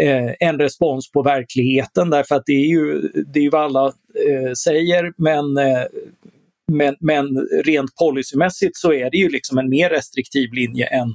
eh, 0.00 0.34
en 0.40 0.58
respons 0.58 1.12
på 1.12 1.22
verkligheten 1.22 2.10
därför 2.10 2.34
att 2.34 2.46
det 2.46 2.52
är 2.52 2.66
ju, 2.66 3.00
det 3.26 3.38
är 3.38 3.42
ju 3.42 3.50
vad 3.50 3.62
alla 3.62 3.86
eh, 3.86 4.52
säger 4.64 5.12
men, 5.16 5.56
eh, 5.56 5.84
men, 6.72 6.96
men 7.00 7.48
rent 7.64 7.96
policymässigt 7.96 8.76
så 8.76 8.92
är 8.92 9.10
det 9.10 9.16
ju 9.16 9.28
liksom 9.28 9.58
en 9.58 9.68
mer 9.68 9.90
restriktiv 9.90 10.52
linje 10.52 10.86
än, 10.86 11.14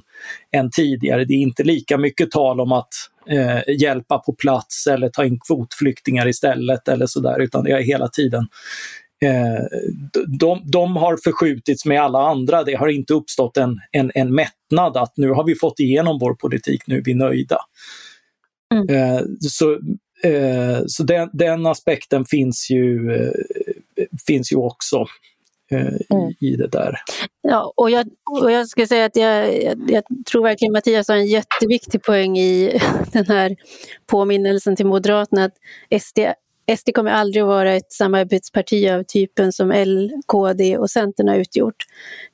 än 0.52 0.70
tidigare. 0.70 1.24
Det 1.24 1.34
är 1.34 1.38
inte 1.38 1.64
lika 1.64 1.98
mycket 1.98 2.30
tal 2.30 2.60
om 2.60 2.72
att 2.72 2.92
eh, 3.28 3.74
hjälpa 3.80 4.18
på 4.18 4.32
plats 4.32 4.86
eller 4.86 5.08
ta 5.08 5.24
in 5.24 5.38
kvotflyktingar 5.46 6.28
istället 6.28 6.88
eller 6.88 7.06
sådär 7.06 7.40
utan 7.40 7.64
det 7.64 7.70
är 7.70 7.82
hela 7.82 8.08
tiden 8.08 8.46
eh, 9.22 9.64
de, 10.38 10.62
de 10.64 10.96
har 10.96 11.16
förskjutits 11.24 11.84
med 11.84 12.02
alla 12.02 12.18
andra. 12.18 12.64
Det 12.64 12.74
har 12.74 12.88
inte 12.88 13.14
uppstått 13.14 13.56
en, 13.56 13.80
en, 13.92 14.10
en 14.14 14.34
mättnad 14.34 14.96
att 14.96 15.16
nu 15.16 15.30
har 15.30 15.44
vi 15.44 15.54
fått 15.54 15.80
igenom 15.80 16.18
vår 16.18 16.34
politik, 16.34 16.86
nu 16.86 16.98
är 16.98 17.02
vi 17.04 17.14
nöjda. 17.14 17.58
Mm. 18.74 18.88
Eh, 18.88 19.22
så 19.40 19.72
eh, 20.22 20.82
så 20.86 21.02
den, 21.02 21.30
den, 21.32 21.66
aspekten 21.66 22.24
finns 22.24 22.70
ju, 22.70 23.14
eh, 23.14 23.32
finns 24.26 24.52
ju 24.52 24.56
också 24.56 25.06
mm. 25.70 26.32
i 26.40 26.56
det 26.56 26.66
där. 26.66 26.94
Ja, 27.42 27.72
och 27.76 27.90
jag, 27.90 28.06
och 28.42 28.52
jag 28.52 28.68
ska 28.68 28.86
säga 28.86 29.04
att 29.04 29.16
jag, 29.16 29.62
jag, 29.62 29.90
jag, 29.90 30.04
tror 30.30 30.42
verkligen 30.42 30.72
Mattias 30.72 31.08
har 31.08 31.16
en 31.16 31.26
jätteviktig 31.26 32.02
poäng 32.02 32.38
i 32.38 32.80
den 33.12 33.26
här 33.26 33.56
påminnelsen 34.06 34.76
till 34.76 34.86
Moderaterna 34.86 35.44
att 35.44 35.56
SD, 36.02 36.18
SD 36.78 36.94
kommer 36.94 37.10
aldrig 37.10 37.42
att 37.42 37.48
vara 37.48 37.74
ett 37.74 37.92
samarbetsparti 37.92 38.90
av 38.90 39.02
typen 39.02 39.52
som 39.52 39.70
L, 39.70 40.12
KD 40.26 40.78
och 40.78 40.90
Centern 40.90 41.28
har 41.28 41.36
utgjort. 41.36 41.84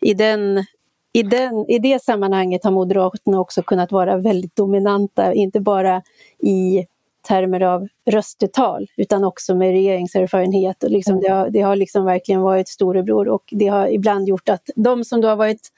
I 0.01 0.15
den 0.15 0.65
i, 1.13 1.23
den, 1.23 1.65
I 1.69 1.79
det 1.79 2.03
sammanhanget 2.03 2.65
har 2.65 2.71
Moderaterna 2.71 3.41
också 3.41 3.63
kunnat 3.63 3.93
vara 3.93 4.17
väldigt 4.17 4.57
dominanta, 4.57 5.35
inte 5.35 5.61
bara 5.61 6.03
i 6.39 6.87
termer 7.29 7.61
av 7.61 7.89
röstetal 8.11 8.87
utan 8.97 9.25
också 9.25 9.55
med 9.55 9.71
regeringserfarenhet. 9.71 10.83
Och 10.83 10.91
liksom 10.91 11.21
det, 11.21 11.29
har, 11.29 11.51
det 11.51 11.61
har 11.61 11.77
liksom 11.77 12.05
verkligen 12.05 12.41
varit 12.41 12.69
storebror 12.69 13.29
och 13.29 13.45
det 13.51 13.67
har 13.67 13.89
ibland 13.89 14.29
gjort 14.29 14.49
att 14.49 14.71
de 14.77 15.05
som 15.05 15.21
då 15.21 15.29
har 15.29 15.37
varit 15.37 15.69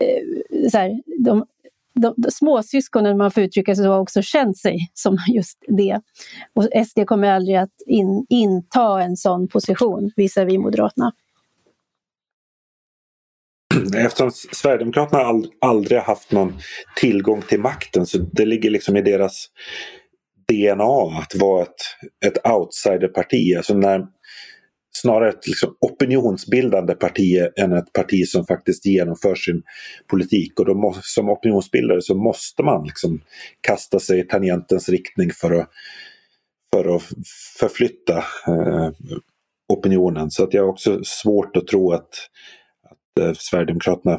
eh, 0.00 0.68
så 0.70 0.78
här, 0.78 1.02
de, 1.24 1.46
de, 1.94 2.14
de 2.16 2.30
småsyskonen, 2.30 3.18
man 3.18 3.30
får 3.30 3.42
uttrycka 3.42 3.74
sig 3.74 3.84
så, 3.84 3.90
har 3.90 3.98
också 3.98 4.22
känt 4.22 4.58
sig 4.58 4.90
som 4.94 5.18
just 5.28 5.58
det. 5.68 6.00
Och 6.54 6.86
SD 6.86 6.98
kommer 7.06 7.28
aldrig 7.28 7.56
att 7.56 7.82
in, 7.86 8.26
inta 8.28 9.02
en 9.02 9.16
sån 9.16 9.48
position 9.48 10.10
visavi 10.16 10.58
Moderaterna. 10.58 11.12
eftersom 13.96 14.30
Sverigedemokraterna 14.30 15.42
aldrig 15.60 15.98
har 15.98 16.06
haft 16.06 16.32
någon 16.32 16.58
tillgång 16.96 17.42
till 17.42 17.60
makten 17.60 18.06
så 18.06 18.18
det 18.18 18.44
ligger 18.44 18.70
liksom 18.70 18.96
i 18.96 19.02
deras 19.02 19.46
DNA 20.48 21.18
att 21.20 21.34
vara 21.34 21.62
ett, 21.62 21.76
ett 22.26 22.46
outsiderparti. 22.46 23.56
Alltså 23.56 23.74
när, 23.74 24.06
snarare 24.92 25.28
ett 25.28 25.46
liksom 25.46 25.76
opinionsbildande 25.80 26.94
parti 26.94 27.48
än 27.56 27.72
ett 27.72 27.92
parti 27.92 28.26
som 28.26 28.46
faktiskt 28.46 28.86
genomför 28.86 29.34
sin 29.34 29.62
politik. 30.06 30.60
Och 30.60 30.66
då 30.66 30.94
som 31.02 31.30
opinionsbildare 31.30 32.02
så 32.02 32.14
måste 32.14 32.62
man 32.62 32.84
liksom 32.84 33.20
kasta 33.60 33.98
sig 33.98 34.20
i 34.20 34.22
tangentens 34.24 34.88
riktning 34.88 35.30
för 35.30 35.52
att, 35.52 35.70
för 36.74 36.96
att 36.96 37.02
förflytta 37.58 38.18
eh, 38.46 38.90
opinionen. 39.68 40.30
Så 40.30 40.44
att 40.44 40.54
jag 40.54 40.62
har 40.62 40.68
också 40.68 41.00
svårt 41.04 41.56
att 41.56 41.66
tro 41.66 41.92
att 41.92 42.08
eh, 43.20 43.32
Sverigedemokraterna 43.34 44.18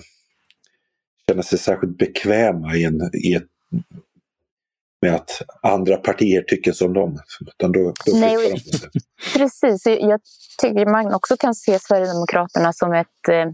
känner 1.29 1.43
sig 1.43 1.59
särskilt 1.59 1.97
bekväma 1.97 2.75
i, 2.75 2.83
en, 2.83 3.01
i 3.13 3.33
ett, 3.33 3.47
med 5.01 5.15
att 5.15 5.41
andra 5.61 5.97
partier 5.97 6.41
tycker 6.41 6.71
som 6.71 6.93
dem. 6.93 7.19
Utan 7.47 7.71
då, 7.71 7.93
då 8.05 8.17
Nej, 8.17 8.35
de 8.35 8.99
Precis, 9.39 9.85
jag 9.85 10.19
tycker 10.61 10.85
man 10.85 11.13
också 11.13 11.37
kan 11.37 11.55
se 11.55 11.79
Sverigedemokraterna 11.79 12.73
som 12.73 12.93
ett 12.93 13.29
eh, 13.31 13.45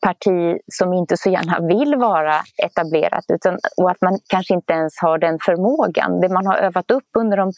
parti 0.00 0.58
som 0.72 0.92
inte 0.92 1.16
så 1.16 1.30
gärna 1.30 1.60
vill 1.68 1.96
vara 1.96 2.40
etablerat 2.64 3.24
utan, 3.28 3.58
och 3.76 3.90
att 3.90 4.00
man 4.00 4.18
kanske 4.28 4.54
inte 4.54 4.72
ens 4.72 4.98
har 4.98 5.18
den 5.18 5.38
förmågan. 5.46 6.20
Det 6.20 6.28
man 6.28 6.46
har 6.46 6.56
övat 6.56 6.90
upp 6.90 7.08
under 7.18 7.36
de 7.36 7.52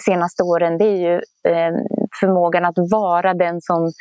senaste 0.00 0.42
åren 0.42 0.78
det 0.78 0.84
är 0.84 0.96
ju 0.96 1.14
eh, 1.52 1.72
förmågan 2.20 2.64
att 2.64 2.78
vara 2.90 3.34
den 3.34 3.60
som 3.60 3.92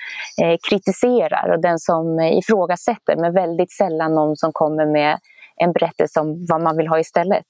eh, 0.42 0.58
kritiserar 0.70 1.54
och 1.54 1.62
den 1.62 1.80
som 1.80 2.20
eh, 2.20 2.38
ifrågasätter 2.38 3.16
men 3.16 3.34
väldigt 3.34 3.72
sällan 3.72 4.16
någon 4.16 4.36
som 4.36 4.52
kommer 4.54 4.86
med 4.86 5.20
en 5.56 5.72
berättelse 5.72 6.20
om 6.20 6.46
vad 6.50 6.62
man 6.62 6.78
vill 6.78 6.88
ha 6.88 7.00
istället. 7.00 7.46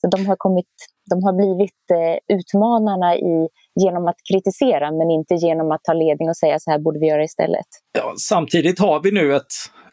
Så 0.00 0.08
de 0.08 0.26
har, 0.26 0.36
kommit, 0.36 0.66
de 1.10 1.24
har 1.24 1.32
blivit 1.32 1.90
eh, 1.90 2.36
utmanarna 2.36 3.16
i, 3.16 3.48
genom 3.80 4.08
att 4.08 4.16
kritisera 4.32 4.92
men 4.92 5.10
inte 5.10 5.34
genom 5.34 5.70
att 5.70 5.84
ta 5.84 5.92
ledning 5.92 6.28
och 6.28 6.36
säga 6.36 6.58
så 6.58 6.70
här 6.70 6.78
borde 6.78 6.98
vi 6.98 7.06
göra 7.06 7.24
istället. 7.24 7.66
Ja, 7.92 8.14
samtidigt 8.16 8.78
har 8.78 9.00
vi 9.02 9.12
nu 9.12 9.36
ett, 9.36 9.52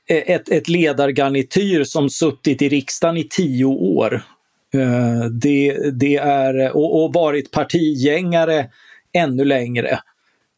ett, 0.10 0.50
ett 0.50 0.67
ledargarnityr 0.67 1.84
som 1.84 2.10
suttit 2.10 2.62
i 2.62 2.70
riksdagen 2.70 3.17
i 3.17 3.24
tio 3.24 3.65
år. 3.65 4.22
Eh, 4.74 5.26
det, 5.41 5.91
det 6.00 6.15
är, 6.15 6.78
och, 6.78 7.04
och 7.04 7.13
varit 7.13 7.52
partigängare 7.52 8.65
ännu 9.13 9.46
längre. 9.46 10.00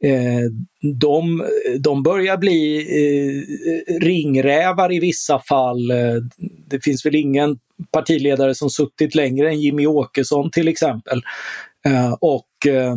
Eh, 0.03 0.51
de, 0.81 1.47
de 1.79 2.03
börjar 2.03 2.37
bli 2.37 2.77
eh, 2.77 3.99
ringrävar 3.99 4.93
i 4.93 4.99
vissa 4.99 5.39
fall. 5.39 5.91
Eh, 5.91 6.15
det 6.67 6.83
finns 6.83 7.05
väl 7.05 7.15
ingen 7.15 7.59
partiledare 7.91 8.55
som 8.55 8.69
suttit 8.69 9.15
längre 9.15 9.49
än 9.49 9.61
Jimmy 9.61 9.85
Åkesson 9.85 10.51
till 10.51 10.67
exempel. 10.67 11.21
Eh, 11.85 12.13
och 12.21 12.67
eh, 12.67 12.95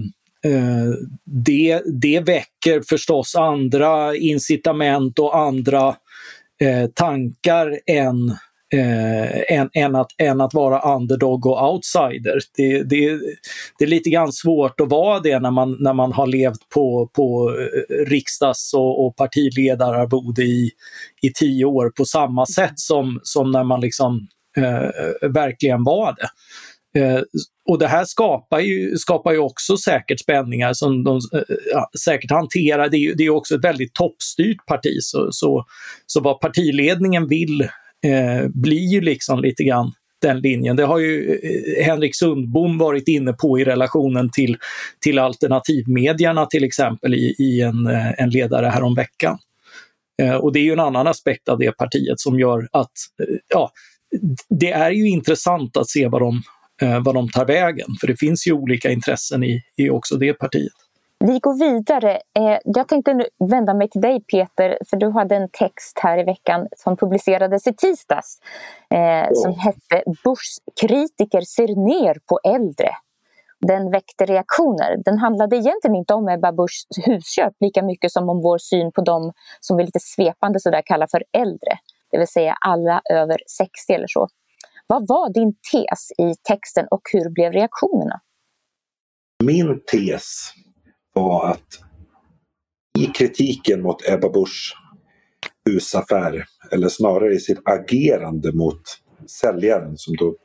det, 1.25 1.83
det 1.87 2.21
väcker 2.21 2.83
förstås 2.88 3.37
andra 3.37 4.17
incitament 4.17 5.19
och 5.19 5.37
andra 5.37 5.97
tankar 6.95 7.79
än 7.87 8.37
eh, 8.73 9.59
än, 9.59 9.71
än, 9.75 9.95
att, 9.95 10.11
än 10.19 10.41
att 10.41 10.55
vara 10.55 10.95
underdog 10.97 11.47
och 11.47 11.73
outsider. 11.73 12.39
Det, 12.57 12.83
det, 12.83 13.21
det 13.79 13.85
är 13.85 13.87
lite 13.87 14.11
grann 14.11 14.33
svårt 14.33 14.81
att 14.81 14.91
vara 14.91 15.21
det 15.21 15.39
när 15.39 15.51
man, 15.51 15.77
när 15.81 15.93
man 15.93 16.13
har 16.13 16.27
levt 16.27 16.69
på, 16.75 17.11
på 17.13 17.57
eh, 17.59 18.05
riksdags 18.05 18.75
och, 18.75 19.07
och 19.07 19.17
partiledararvode 19.17 20.43
i, 20.43 20.71
i 21.23 21.33
tio 21.33 21.65
år 21.65 21.93
på 21.97 22.05
samma 22.05 22.47
sätt 22.47 22.79
som, 22.79 23.21
som 23.23 23.51
när 23.51 23.65
man 23.65 23.81
liksom 23.81 24.29
eh, 24.57 25.29
verkligen 25.31 25.85
var 25.85 26.17
det. 26.17 26.29
Eh, 27.01 27.23
och 27.69 27.79
det 27.79 27.87
här 27.87 28.05
skapar 28.05 28.61
ju, 28.61 28.97
skapar 28.97 29.33
ju 29.33 29.39
också 29.39 29.77
säkert 29.77 30.21
spänningar 30.21 30.73
som 30.73 31.05
de 31.05 31.21
eh, 31.33 31.43
ja, 31.73 31.91
säkert 32.05 32.31
hanterar. 32.31 32.89
Det 32.89 32.97
är 32.97 32.99
ju 32.99 33.15
det 33.15 33.25
är 33.25 33.31
också 33.31 33.55
ett 33.55 33.65
väldigt 33.65 33.95
toppstyrt 33.95 34.67
parti 34.67 34.97
så, 35.01 35.29
så, 35.33 35.65
så 36.07 36.21
vad 36.21 36.41
partiledningen 36.41 37.29
vill 37.29 37.69
eh, 38.05 38.49
blir 38.49 38.93
ju 38.93 39.01
liksom 39.01 39.41
lite 39.41 39.65
grann 39.65 39.93
den 40.23 40.41
linjen. 40.41 40.77
Det 40.77 40.85
har 40.85 40.99
ju 40.99 41.41
eh, 41.43 41.85
Henrik 41.85 42.17
Sundbom 42.17 42.79
varit 42.79 43.09
inne 43.09 43.33
på 43.33 43.59
i 43.59 43.65
relationen 43.65 44.31
till, 44.31 44.57
till 45.01 45.19
alternativmedierna 45.19 46.47
till 46.47 46.65
exempel 46.65 47.15
i, 47.15 47.35
i 47.38 47.61
en, 47.61 47.87
eh, 47.87 48.21
en 48.21 48.31
ledare 48.31 48.67
häromveckan. 48.67 49.38
Eh, 50.23 50.35
och 50.35 50.53
det 50.53 50.59
är 50.59 50.65
ju 50.65 50.73
en 50.73 50.81
annan 50.81 51.07
aspekt 51.07 51.49
av 51.49 51.59
det 51.59 51.73
partiet 51.73 52.21
som 52.21 52.38
gör 52.38 52.69
att 52.73 52.93
eh, 53.23 53.37
ja, 53.49 53.71
det 54.49 54.71
är 54.71 54.91
ju 54.91 55.09
intressant 55.09 55.77
att 55.77 55.88
se 55.88 56.09
vad 56.09 56.23
de 56.23 56.43
eh, 56.83 57.03
vad 57.03 57.15
de 57.15 57.29
tar 57.29 57.47
vägen. 57.47 57.88
För 58.01 58.07
det 58.07 58.17
finns 58.17 58.47
ju 58.47 58.53
olika 58.53 58.91
intressen 58.91 59.45
i, 59.45 59.62
i 59.77 59.91
också 59.91 60.17
det 60.17 60.35
partiet. 60.35 60.73
Vi 61.27 61.39
går 61.39 61.59
vidare. 61.59 62.21
Eh, 62.39 62.59
jag 62.65 62.89
tänkte 62.89 63.15
nu 63.15 63.25
vända 63.51 63.75
mig 63.75 63.89
till 63.89 64.01
dig 64.01 64.21
Peter, 64.21 64.79
för 64.91 64.97
du 64.97 65.11
hade 65.11 65.37
en 65.37 65.49
text 65.53 65.99
här 66.03 66.19
i 66.19 66.25
veckan 66.25 66.69
som 66.77 66.97
publicerades 66.97 67.67
i 67.67 67.75
tisdags 67.75 68.39
eh, 68.91 69.29
som 69.33 69.55
hette 69.55 70.03
Bushs 70.25 70.59
kritiker 70.81 71.41
ser 71.41 71.69
ner 71.69 72.19
på 72.27 72.41
äldre. 72.45 72.91
Den 73.61 73.91
väckte 73.91 74.27
reaktioner. 74.27 74.97
Den 75.05 75.19
handlade 75.19 75.57
egentligen 75.57 75.97
inte 75.97 76.15
om 76.15 76.29
Ebba 76.29 76.53
Buschs 76.53 76.87
husköp 77.07 77.53
lika 77.61 77.83
mycket 77.83 78.13
som 78.13 78.29
om 78.29 78.43
vår 78.43 78.59
syn 78.59 78.93
på 78.93 79.01
dem 79.01 79.33
som 79.61 79.77
vi 79.77 79.85
lite 79.85 80.01
svepande 80.01 80.61
sådär 80.61 80.83
kallar 80.87 81.07
för 81.07 81.25
äldre. 81.33 81.79
Det 82.11 82.19
vill 82.19 82.29
säga 82.29 82.55
alla 82.61 83.03
över 83.11 83.39
60 83.59 83.93
eller 83.93 84.09
så. 84.09 84.29
Vad 84.87 85.09
var 85.09 85.33
din 85.33 85.55
tes 85.73 86.13
i 86.19 86.35
texten 86.49 86.87
och 86.91 87.03
hur 87.13 87.31
blev 87.31 87.53
reaktionerna? 87.53 88.21
Min 89.45 89.81
tes 89.93 90.53
var 91.12 91.51
att 91.51 91.81
i 92.98 93.07
kritiken 93.07 93.83
mot 93.83 94.09
Ebba 94.09 94.29
Busch 94.29 94.77
husaffär, 95.64 96.44
eller 96.70 96.88
snarare 96.88 97.35
i 97.35 97.40
sitt 97.40 97.61
agerande 97.64 98.53
mot 98.53 98.83
säljaren 99.40 99.98
som 99.98 100.16
då 100.16 100.37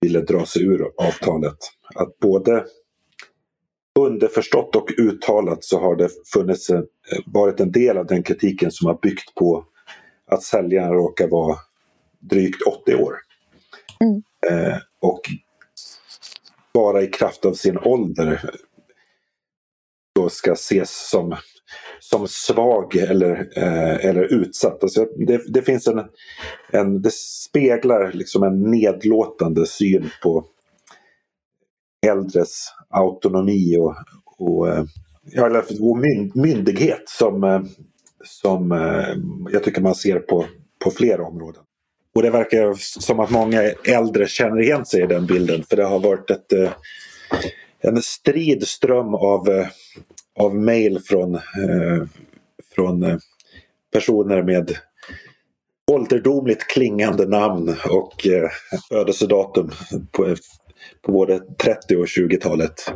ville 0.00 0.20
dra 0.20 0.46
sig 0.46 0.62
ur 0.62 0.90
avtalet. 0.96 1.58
Att 1.94 2.18
både 2.18 2.64
underförstått 3.98 4.76
och 4.76 4.90
uttalat 4.98 5.64
så 5.64 5.80
har 5.80 5.96
det 5.96 6.08
funnits, 6.32 6.70
varit 7.26 7.60
en 7.60 7.72
del 7.72 7.98
av 7.98 8.06
den 8.06 8.22
kritiken 8.22 8.70
som 8.70 8.86
har 8.86 8.98
byggt 9.02 9.34
på 9.34 9.64
att 10.26 10.42
säljaren 10.42 10.92
råkar 10.92 11.28
vara 11.28 11.56
drygt 12.18 12.62
80 12.62 12.94
år. 12.94 13.14
Mm. 14.00 14.22
Eh, 14.50 14.76
och 15.00 15.20
bara 16.74 17.02
i 17.02 17.06
kraft 17.06 17.44
av 17.44 17.52
sin 17.52 17.78
ålder 17.78 18.50
då 20.14 20.28
ska 20.28 20.52
ses 20.52 21.10
som, 21.10 21.36
som 22.00 22.28
svag 22.28 22.96
eller, 22.96 23.48
eh, 23.56 24.06
eller 24.06 24.22
utsatt. 24.22 24.82
Alltså 24.82 25.06
det, 25.26 25.42
det 25.46 25.62
finns 25.62 25.86
en, 25.86 26.00
en, 26.72 27.02
det 27.02 27.12
speglar 27.12 28.12
liksom 28.12 28.42
en 28.42 28.62
nedlåtande 28.70 29.66
syn 29.66 30.10
på 30.22 30.44
äldres 32.06 32.68
autonomi 32.90 33.76
och, 33.76 33.96
och, 34.38 34.68
eh, 34.68 34.84
och 35.80 35.98
myndighet 36.34 37.02
som, 37.06 37.44
eh, 37.44 37.62
som 38.24 38.72
eh, 38.72 39.16
jag 39.52 39.64
tycker 39.64 39.80
man 39.80 39.94
ser 39.94 40.18
på, 40.18 40.46
på 40.84 40.90
flera 40.90 41.26
områden. 41.26 41.62
Och 42.14 42.22
det 42.22 42.30
verkar 42.30 42.74
som 43.00 43.20
att 43.20 43.30
många 43.30 43.62
äldre 43.84 44.26
känner 44.26 44.60
igen 44.60 44.86
sig 44.86 45.02
i 45.02 45.06
den 45.06 45.26
bilden 45.26 45.62
för 45.62 45.76
det 45.76 45.84
har 45.84 46.00
varit 46.00 46.30
ett, 46.30 46.52
eh, 46.52 46.70
en 47.84 48.02
strid 48.02 48.66
ström 48.66 49.14
av, 49.14 49.48
eh, 49.48 49.66
av 50.38 50.54
mejl 50.54 51.00
från, 51.00 51.34
eh, 51.34 52.06
från 52.74 53.02
eh, 53.02 53.16
personer 53.92 54.42
med 54.42 54.76
ålderdomligt 55.90 56.66
klingande 56.66 57.26
namn 57.26 57.76
och 57.90 58.26
eh, 58.26 58.50
födelsedatum 58.88 59.70
på, 60.10 60.36
på 61.02 61.12
både 61.12 61.40
30 61.40 61.96
och 61.96 62.06
20-talet. 62.06 62.92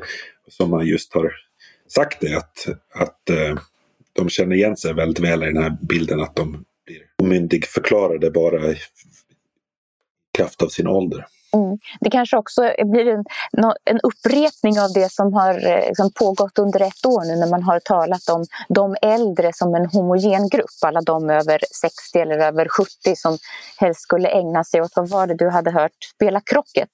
Som 0.48 0.70
man 0.70 0.87
just 0.87 1.14
har 1.14 1.33
sagt 1.88 2.20
det 2.20 2.37
att, 2.37 2.66
att 2.94 3.20
de 4.12 4.29
känner 4.29 4.57
igen 4.57 4.77
sig 4.77 4.94
väldigt 4.94 5.24
väl 5.24 5.42
i 5.42 5.46
den 5.46 5.62
här 5.62 5.77
bilden 5.81 6.20
att 6.20 6.37
de 6.37 6.64
blir 6.87 7.03
omyndigförklarade 7.22 8.31
bara 8.31 8.72
i 8.72 8.77
kraft 10.38 10.62
av 10.62 10.68
sin 10.68 10.87
ålder. 10.87 11.27
Mm. 11.56 11.78
Det 12.00 12.11
kanske 12.11 12.37
också 12.37 12.72
blir 12.84 13.08
en, 13.08 13.24
en 13.84 14.00
upprepning 14.02 14.80
av 14.80 14.92
det 14.94 15.12
som 15.12 15.34
har 15.34 15.66
eh, 15.66 15.87
liksom 15.88 16.11
pågått 16.14 16.58
under 16.58 16.80
ett 16.80 17.06
år 17.06 17.24
nu 17.24 17.37
när 17.37 17.50
man 17.50 17.62
har 17.62 17.80
talat 17.80 18.28
om 18.28 18.44
de 18.68 18.96
äldre 19.02 19.50
som 19.54 19.74
en 19.74 19.87
homogen 19.87 20.48
grupp. 20.48 20.78
Alla 20.82 21.00
de 21.00 21.30
över 21.30 21.61
60 21.80 22.18
eller 22.18 22.38
över 22.38 22.68
70 22.68 23.16
som 23.16 23.38
helst 23.76 24.00
skulle 24.00 24.28
ägna 24.28 24.64
sig 24.64 24.80
åt, 24.82 24.92
vad 24.96 25.08
var 25.08 25.26
det 25.26 25.34
du 25.34 25.48
hade 25.48 25.70
hört, 25.70 26.04
spela 26.14 26.40
krocket. 26.40 26.90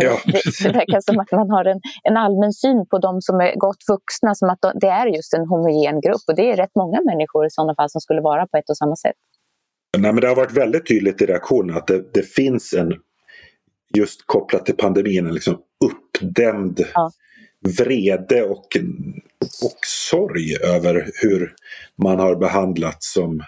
Ja. 0.00 0.18
Det, 0.24 0.42
det 0.62 0.72
verkar 0.72 1.00
som 1.00 1.18
att 1.18 1.32
man 1.32 1.50
har 1.50 1.64
en, 1.64 1.80
en 2.02 2.16
allmän 2.16 2.52
syn 2.52 2.86
på 2.90 2.98
de 2.98 3.22
som 3.22 3.40
är 3.40 3.54
gott 3.56 3.84
vuxna 3.88 4.34
som 4.34 4.50
att 4.50 4.58
det 4.74 4.86
är 4.86 5.06
just 5.06 5.34
en 5.34 5.46
homogen 5.46 6.00
grupp 6.00 6.22
och 6.26 6.36
det 6.36 6.50
är 6.50 6.56
rätt 6.56 6.74
många 6.74 7.00
människor 7.00 7.46
i 7.46 7.50
sådana 7.50 7.74
fall 7.74 7.90
som 7.90 8.00
skulle 8.00 8.20
vara 8.20 8.46
på 8.46 8.56
ett 8.56 8.70
och 8.70 8.76
samma 8.76 8.96
sätt. 8.96 9.16
Nej, 9.98 10.12
men 10.12 10.20
det 10.20 10.28
har 10.28 10.36
varit 10.36 10.52
väldigt 10.52 10.86
tydligt 10.88 11.22
i 11.22 11.26
reaktionen 11.26 11.76
att 11.76 11.86
det, 11.86 12.14
det 12.14 12.22
finns 12.22 12.74
en, 12.74 12.92
just 13.96 14.26
kopplat 14.26 14.66
till 14.66 14.76
pandemin, 14.76 15.26
en 15.26 15.34
liksom 15.34 15.58
uppdämd 15.84 16.80
ja. 16.94 17.12
vrede 17.78 18.42
och, 18.42 18.76
och 19.62 19.78
sorg 19.86 20.56
över 20.62 21.10
hur 21.22 21.54
man 22.02 22.18
har 22.18 22.36
behandlats 22.36 23.12
som, 23.12 23.42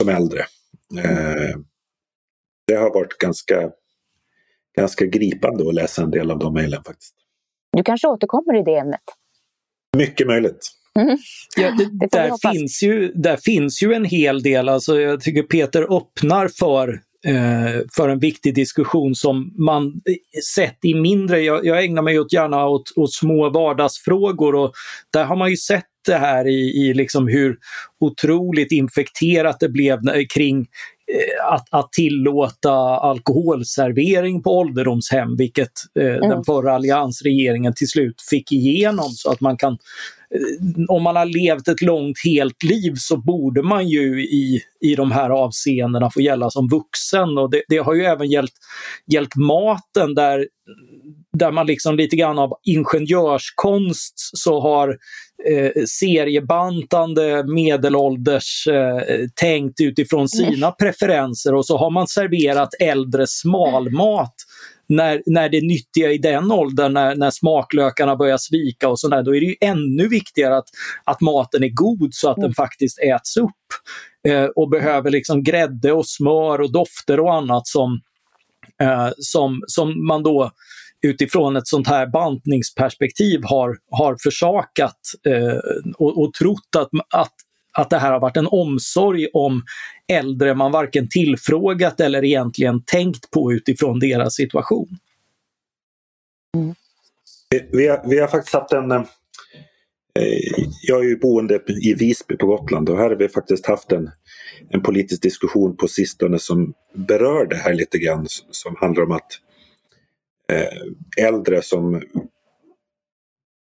som 0.00 0.08
äldre. 0.08 0.44
Mm. 0.92 1.36
Eh, 1.36 1.56
det 2.66 2.74
har 2.74 2.94
varit 2.94 3.18
ganska, 3.18 3.70
ganska 4.76 5.06
gripande 5.06 5.68
att 5.68 5.74
läsa 5.74 6.02
en 6.02 6.10
del 6.10 6.30
av 6.30 6.38
de 6.38 6.54
mejlen 6.54 6.84
faktiskt. 6.84 7.14
Du 7.72 7.82
kanske 7.82 8.08
återkommer 8.08 8.60
i 8.60 8.62
det 8.62 8.76
ämnet? 8.76 9.00
Mycket 9.96 10.26
möjligt. 10.26 10.70
Mm. 10.98 11.18
Ja, 11.56 11.70
det, 11.92 12.06
där, 12.10 12.52
finns 12.52 12.82
ju, 12.82 13.12
där 13.12 13.36
finns 13.36 13.82
ju 13.82 13.94
en 13.94 14.04
hel 14.04 14.42
del, 14.42 14.68
alltså 14.68 15.00
jag 15.00 15.20
tycker 15.20 15.42
Peter 15.42 15.96
öppnar 15.96 16.48
för 16.48 17.02
för 17.96 18.08
en 18.08 18.18
viktig 18.18 18.54
diskussion 18.54 19.14
som 19.14 19.54
man 19.58 20.00
sett 20.54 20.78
i 20.84 20.94
mindre, 20.94 21.40
jag, 21.40 21.66
jag 21.66 21.84
ägnar 21.84 22.02
mig 22.02 22.20
åt, 22.20 22.32
gärna 22.32 22.66
åt, 22.66 22.92
åt 22.96 23.12
små 23.12 23.50
vardagsfrågor 23.50 24.54
och 24.54 24.72
där 25.12 25.24
har 25.24 25.36
man 25.36 25.50
ju 25.50 25.56
sett 25.56 25.84
det 26.06 26.16
här 26.16 26.46
i, 26.46 26.88
i 26.88 26.94
liksom 26.94 27.28
hur 27.28 27.56
otroligt 28.00 28.72
infekterat 28.72 29.60
det 29.60 29.68
blev 29.68 30.00
kring 30.34 30.60
eh, 30.60 31.52
att, 31.52 31.68
att 31.70 31.92
tillåta 31.92 32.72
alkoholservering 32.96 34.42
på 34.42 34.50
ålderdomshem, 34.58 35.36
vilket 35.36 35.72
eh, 36.00 36.06
mm. 36.06 36.28
den 36.28 36.44
förra 36.44 36.74
alliansregeringen 36.74 37.74
till 37.76 37.88
slut 37.88 38.22
fick 38.30 38.52
igenom 38.52 39.08
så 39.08 39.30
att 39.30 39.40
man 39.40 39.56
kan 39.56 39.78
om 40.88 41.02
man 41.02 41.16
har 41.16 41.24
levt 41.24 41.68
ett 41.68 41.82
långt 41.82 42.16
helt 42.24 42.62
liv 42.62 42.94
så 42.96 43.16
borde 43.16 43.62
man 43.62 43.88
ju 43.88 44.24
i, 44.24 44.60
i 44.80 44.94
de 44.94 45.12
här 45.12 45.30
avseendena 45.30 46.10
få 46.10 46.20
gälla 46.20 46.50
som 46.50 46.68
vuxen. 46.68 47.38
Och 47.38 47.50
det, 47.50 47.62
det 47.68 47.78
har 47.78 47.94
ju 47.94 48.04
även 48.04 48.30
gällt, 48.30 48.52
gällt 49.06 49.36
maten 49.36 50.14
där, 50.14 50.46
där 51.32 51.52
man 51.52 51.66
liksom 51.66 51.96
lite 51.96 52.16
grann 52.16 52.38
av 52.38 52.52
ingenjörskonst 52.64 54.14
så 54.16 54.60
har 54.60 54.88
eh, 55.50 55.84
seriebantande 56.00 57.44
medelålders 57.46 58.66
eh, 58.66 59.26
tänkt 59.34 59.80
utifrån 59.80 60.28
sina 60.28 60.70
preferenser. 60.70 61.54
Och 61.54 61.66
så 61.66 61.76
har 61.76 61.90
man 61.90 62.08
serverat 62.08 62.70
äldre 62.80 63.26
smalmat 63.26 64.34
när, 64.88 65.22
när 65.26 65.48
det 65.48 65.60
nyttiga 65.60 66.12
i 66.12 66.18
den 66.18 66.52
åldern, 66.52 66.92
när, 66.92 67.16
när 67.16 67.30
smaklökarna 67.30 68.16
börjar 68.16 68.36
svika 68.36 68.88
och 68.88 69.00
sådär, 69.00 69.22
då 69.22 69.36
är 69.36 69.40
det 69.40 69.46
ju 69.46 69.56
ännu 69.60 70.08
viktigare 70.08 70.56
att, 70.56 70.68
att 71.04 71.20
maten 71.20 71.64
är 71.64 71.68
god 71.68 72.14
så 72.14 72.30
att 72.30 72.36
mm. 72.36 72.48
den 72.48 72.54
faktiskt 72.54 72.98
äts 72.98 73.36
upp. 73.36 73.50
Eh, 74.28 74.44
och 74.44 74.68
behöver 74.68 75.10
liksom 75.10 75.42
grädde 75.42 75.92
och 75.92 76.08
smör 76.08 76.60
och 76.60 76.72
dofter 76.72 77.20
och 77.20 77.34
annat 77.34 77.66
som, 77.66 78.00
eh, 78.82 79.08
som, 79.18 79.62
som 79.66 80.06
man 80.06 80.22
då 80.22 80.50
utifrån 81.04 81.56
ett 81.56 81.68
sånt 81.68 81.88
här 81.88 82.06
bantningsperspektiv 82.06 83.40
har, 83.44 83.76
har 83.90 84.16
försakat 84.22 84.98
eh, 85.26 85.58
och, 85.98 86.22
och 86.22 86.32
trott 86.34 86.76
att, 86.76 86.88
att 87.14 87.34
att 87.74 87.90
det 87.90 87.98
här 87.98 88.12
har 88.12 88.20
varit 88.20 88.36
en 88.36 88.46
omsorg 88.46 89.28
om 89.32 89.62
äldre 90.08 90.54
man 90.54 90.72
varken 90.72 91.08
tillfrågat 91.08 92.00
eller 92.00 92.24
egentligen 92.24 92.82
tänkt 92.84 93.30
på 93.30 93.52
utifrån 93.52 93.98
deras 93.98 94.34
situation. 94.34 94.88
Mm. 96.56 96.74
Vi, 97.72 97.88
har, 97.88 98.02
vi 98.08 98.18
har 98.18 98.28
faktiskt 98.28 98.54
haft 98.54 98.72
en... 98.72 98.92
Eh, 98.92 99.04
jag 100.82 101.00
är 101.00 101.08
ju 101.08 101.16
boende 101.16 101.60
i 101.82 101.94
Visby 101.94 102.36
på 102.36 102.46
Gotland 102.46 102.88
och 102.88 102.98
här 102.98 103.08
har 103.08 103.16
vi 103.16 103.28
faktiskt 103.28 103.66
haft 103.66 103.92
en, 103.92 104.10
en 104.70 104.82
politisk 104.82 105.22
diskussion 105.22 105.76
på 105.76 105.88
sistone 105.88 106.38
som 106.38 106.74
berör 106.94 107.46
det 107.46 107.56
här 107.56 107.74
lite 107.74 107.98
grann. 107.98 108.26
Som 108.50 108.76
handlar 108.76 109.02
om 109.02 109.12
att 109.12 109.32
eh, 110.52 111.24
äldre 111.26 111.62
som 111.62 112.02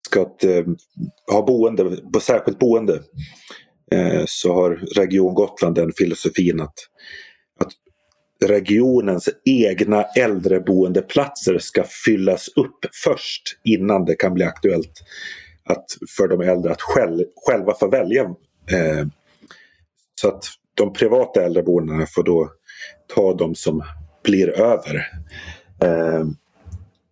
ska 0.08 0.20
eh, 0.20 0.66
ha 1.32 1.46
boende, 1.46 1.98
på 2.14 2.20
särskilt 2.20 2.60
boende 2.60 3.02
Eh, 3.92 4.24
så 4.28 4.54
har 4.54 4.70
Region 4.96 5.34
Gotland 5.34 5.76
den 5.76 5.92
filosofin 5.98 6.62
att, 6.62 6.76
att 7.60 7.72
regionens 8.50 9.30
egna 9.46 10.04
äldreboendeplatser 10.04 11.58
ska 11.58 11.84
fyllas 12.06 12.48
upp 12.48 12.86
först 13.04 13.44
innan 13.64 14.06
det 14.06 14.16
kan 14.16 14.34
bli 14.34 14.44
aktuellt 14.44 15.04
att, 15.64 15.86
för 16.18 16.28
de 16.28 16.42
äldre 16.42 16.72
att 16.72 16.82
själv, 16.82 17.26
själva 17.36 17.74
få 17.74 17.88
välja. 17.88 18.22
Eh, 18.72 19.08
så 20.22 20.28
att 20.28 20.44
de 20.76 20.94
privata 20.94 21.44
äldreboendena 21.46 22.06
får 22.06 22.24
då 22.24 22.52
ta 23.16 23.34
de 23.34 23.56
som 23.56 23.84
blir 24.24 24.50
över. 24.50 24.96
Eh, 25.84 26.26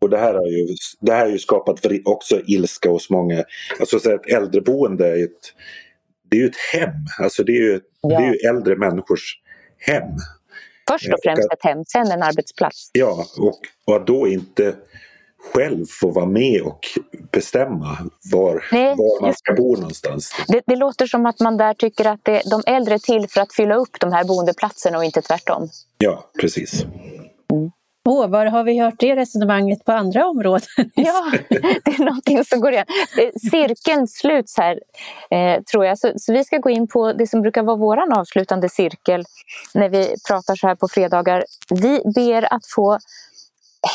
och 0.02 0.10
det 0.10 0.18
här 0.18 0.34
har 0.34 0.48
ju, 0.48 0.68
det 1.00 1.12
här 1.12 1.26
har 1.26 1.32
ju 1.32 1.40
skapat 1.40 1.86
också 2.06 2.42
ilska 2.48 2.90
hos 2.90 3.10
många. 3.10 3.44
Alltså 3.80 4.00
så 4.00 4.12
ett 4.12 4.26
äldreboende 4.26 5.08
är 5.08 5.24
ett, 5.24 5.54
det 6.30 6.38
är 6.38 6.42
ju 6.42 6.48
ett 6.48 6.56
hem. 6.74 6.94
Alltså 7.20 7.44
det 7.44 7.52
är 7.52 7.62
ju, 7.62 7.80
ja. 8.02 8.20
det 8.20 8.26
är 8.26 8.34
ju 8.34 8.50
äldre 8.50 8.76
människors 8.76 9.36
hem. 9.78 10.04
Först 10.92 11.14
och 11.14 11.20
främst 11.24 11.54
ett 11.54 11.64
hem, 11.64 11.84
sen 11.86 12.12
en 12.12 12.24
arbetsplats. 12.24 12.90
Ja, 12.94 13.26
och, 13.38 13.60
och 13.86 14.06
då 14.06 14.28
inte 14.28 14.76
själv 15.54 15.86
få 16.02 16.12
vara 16.12 16.26
med 16.26 16.62
och 16.62 16.80
bestämma 17.32 17.98
var, 18.32 18.66
Nej, 18.72 18.96
var 18.98 19.22
man 19.22 19.34
ska 19.34 19.54
bo 19.54 19.76
någonstans. 19.76 20.36
Det, 20.48 20.62
det, 20.66 20.76
låter 20.76 21.06
som 21.06 21.26
att 21.26 21.40
man 21.40 21.58
där 21.58 21.74
tycker 21.74 22.06
att 22.06 22.20
det, 22.24 22.42
de 22.50 22.64
äldre 22.68 22.94
är 22.94 23.00
till 23.00 23.30
för 23.30 23.42
att 23.42 23.54
fylla 23.54 23.76
upp 23.76 24.00
de 24.00 24.12
här 24.14 24.24
boendeplatserna 24.24 24.98
och 24.98 25.04
inte 25.04 25.22
tvärtom. 25.22 25.70
Ja, 25.98 26.32
precis. 26.40 26.86
Åh, 28.10 28.26
oh, 28.26 28.30
var 28.30 28.46
har 28.46 28.64
vi 28.64 28.80
hört 28.80 29.00
det 29.00 29.16
resonemanget 29.16 29.86
på 29.86 29.92
andra 29.92 30.28
områden? 30.28 30.68
ja, 30.96 31.32
det 31.86 31.92
är 31.92 32.06
någonting 32.06 32.46
som 32.46 32.62
går 32.62 32.72
igen. 32.72 32.86
Eh, 33.18 33.50
cirkeln 33.52 34.08
sluts 34.08 34.58
här, 34.58 34.80
eh, 35.32 35.64
tror 35.64 35.86
jag. 35.86 36.00
Så, 36.00 36.12
så, 36.16 36.34
vi 36.34 36.44
ska 36.44 36.58
gå 36.58 36.70
in 36.70 36.88
på 36.88 37.14
det 37.14 37.28
som 37.28 37.42
brukar 37.42 37.64
vara 37.64 37.76
vår 37.76 38.18
avslutande 38.20 38.70
cirkel 38.70 39.24
när 39.74 39.90
vi 39.90 40.16
pratar 40.28 40.56
så 40.56 40.68
här 40.68 40.76
på 40.76 40.88
fredagar. 40.88 41.44
Vi 41.70 42.02
ber 42.16 42.54
att 42.54 42.66
få 42.76 43.00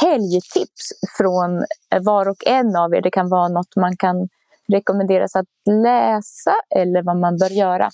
helgtips 0.01 0.93
från 1.19 1.65
var 2.01 2.29
och 2.29 2.47
en 2.47 2.77
av 2.77 2.95
er. 2.95 3.01
Det 3.01 3.11
kan 3.11 3.29
vara 3.29 3.49
något 3.49 3.77
man 3.77 3.97
kan 3.97 4.29
rekommenderas 4.73 5.37
att 5.37 5.47
läsa 5.67 6.55
eller 6.77 7.03
vad 7.03 7.17
man 7.17 7.39
bör 7.39 7.51
göra. 7.51 7.91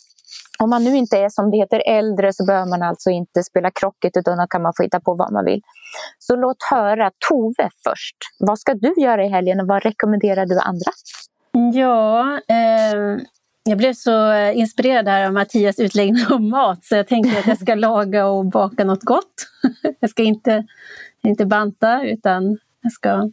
Om 0.63 0.71
man 0.71 0.85
nu 0.85 0.97
inte 0.97 1.19
är 1.19 1.29
som 1.29 1.51
det 1.51 1.57
heter 1.57 1.83
äldre 1.87 2.33
så 2.33 2.45
behöver 2.45 2.67
man 2.67 2.83
alltså 2.83 3.11
inte 3.11 3.43
spela 3.43 3.71
krocket 3.71 4.17
utan 4.17 4.39
då 4.39 4.47
kan 4.47 4.63
man 4.63 4.73
få 4.77 4.83
hitta 4.83 5.01
på 5.01 5.15
vad 5.15 5.33
man 5.33 5.45
vill. 5.45 5.61
Så 6.19 6.37
låt 6.37 6.57
höra 6.71 7.11
Tove 7.29 7.71
först. 7.85 8.17
Vad 8.39 8.59
ska 8.59 8.75
du 8.75 8.95
göra 8.97 9.25
i 9.25 9.29
helgen 9.29 9.61
och 9.61 9.67
vad 9.67 9.83
rekommenderar 9.83 10.47
du 10.47 10.59
andra? 10.59 10.91
Ja, 11.73 12.41
eh, 12.49 13.21
jag 13.65 13.79
blev 13.79 13.93
så 13.93 14.33
eh, 14.33 14.59
inspirerad 14.59 15.09
här 15.09 15.27
av 15.27 15.33
Mattias 15.33 15.79
utläggning 15.79 16.25
om 16.31 16.51
mat 16.51 16.85
så 16.85 16.97
jag 16.97 17.09
tänkte 17.09 17.39
att 17.39 17.47
jag 17.47 17.59
ska 17.59 17.75
laga 17.75 18.27
och 18.27 18.47
baka 18.47 18.85
något 18.85 19.03
gott. 19.03 19.35
jag 20.01 20.11
ska 20.11 20.23
inte, 20.23 20.65
inte 21.23 21.47
banta 21.47 22.03
utan 22.05 22.59
jag 22.83 22.93
ska 22.93 23.31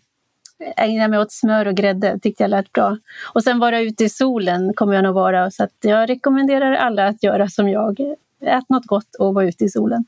ägna 0.75 1.07
mig 1.07 1.19
åt 1.19 1.31
smör 1.31 1.65
och 1.65 1.75
grädde, 1.75 2.19
tyckte 2.19 2.43
jag 2.43 2.49
lät 2.49 2.71
bra. 2.71 2.97
Och 3.33 3.43
sen 3.43 3.59
vara 3.59 3.79
ute 3.79 4.03
i 4.03 4.09
solen 4.09 4.73
kommer 4.73 4.93
jag 4.93 5.03
nog 5.03 5.15
vara, 5.15 5.51
så 5.51 5.63
att 5.63 5.75
jag 5.81 6.09
rekommenderar 6.09 6.73
alla 6.73 7.07
att 7.07 7.23
göra 7.23 7.49
som 7.49 7.69
jag. 7.69 7.99
Ät 8.41 8.69
något 8.69 8.85
gott 8.85 9.15
och 9.19 9.33
var 9.33 9.43
ute 9.43 9.65
i 9.65 9.69
solen. 9.69 10.05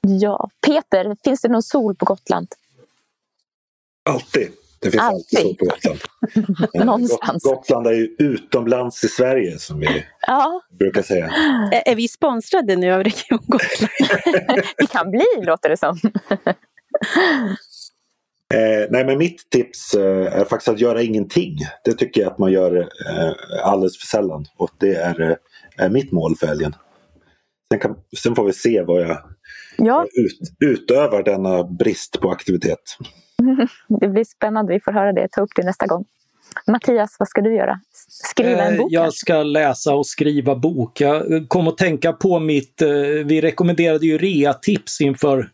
Ja, 0.00 0.48
Peter, 0.66 1.16
finns 1.24 1.40
det 1.40 1.48
någon 1.48 1.62
sol 1.62 1.94
på 1.94 2.04
Gotland? 2.04 2.48
Alltid. 4.10 4.48
Det 4.78 4.90
finns 4.90 5.02
alltid, 5.02 5.38
alltid 5.38 5.48
sol 5.48 5.56
på 5.56 5.64
Gotland. 5.64 6.00
Någonstans. 6.86 7.42
Gotland 7.42 7.86
är 7.86 7.92
ju 7.92 8.16
utomlands 8.18 9.04
i 9.04 9.08
Sverige 9.08 9.58
som 9.58 9.80
vi 9.80 10.04
ja. 10.26 10.60
brukar 10.70 11.02
säga. 11.02 11.30
Är 11.86 11.94
vi 11.94 12.08
sponsrade 12.08 12.76
nu 12.76 12.92
av 12.92 13.04
Region 13.04 13.40
Gotland? 13.46 13.92
vi 14.78 14.86
kan 14.86 15.10
bli, 15.10 15.26
låter 15.42 15.68
det 15.68 15.76
som. 15.76 15.98
Eh, 18.52 18.86
nej 18.90 19.04
men 19.04 19.18
mitt 19.18 19.50
tips 19.50 19.94
eh, 19.94 20.40
är 20.40 20.44
faktiskt 20.44 20.68
att 20.68 20.80
göra 20.80 21.02
ingenting. 21.02 21.58
Det 21.84 21.92
tycker 21.92 22.20
jag 22.20 22.32
att 22.32 22.38
man 22.38 22.52
gör 22.52 22.76
eh, 22.76 23.32
alldeles 23.62 23.98
för 23.98 24.06
sällan 24.06 24.44
och 24.56 24.70
det 24.78 24.94
är, 24.94 25.20
eh, 25.20 25.36
är 25.76 25.90
mitt 25.90 26.12
mål 26.12 26.36
för 26.36 26.46
helgen. 26.46 26.74
Sen, 27.72 27.80
kan, 27.80 27.96
sen 28.22 28.34
får 28.34 28.44
vi 28.44 28.52
se 28.52 28.82
vad 28.82 29.02
jag 29.02 29.18
ja. 29.76 30.06
ut, 30.12 30.38
utövar 30.60 31.22
denna 31.22 31.64
brist 31.64 32.20
på 32.20 32.30
aktivitet. 32.30 32.96
Det 34.00 34.08
blir 34.08 34.24
spännande, 34.24 34.72
vi 34.72 34.80
får 34.80 34.92
höra 34.92 35.12
det, 35.12 35.28
ta 35.30 35.40
upp 35.40 35.50
det 35.56 35.62
nästa 35.62 35.86
gång. 35.86 36.04
Mattias, 36.66 37.16
vad 37.18 37.28
ska 37.28 37.40
du 37.40 37.54
göra? 37.54 37.80
Skriva 38.08 38.62
en 38.62 38.74
eh, 38.74 38.78
bok? 38.78 38.92
Jag 38.92 39.12
ska 39.12 39.42
läsa 39.42 39.94
och 39.94 40.06
skriva 40.06 40.56
bok. 40.56 41.00
Jag 41.00 41.48
kom 41.48 41.68
att 41.68 41.78
tänka 41.78 42.12
på 42.12 42.40
mitt, 42.40 42.82
eh, 42.82 42.88
vi 43.24 43.40
rekommenderade 43.40 44.06
ju 44.06 44.18
rea-tips 44.18 45.00
inför 45.00 45.48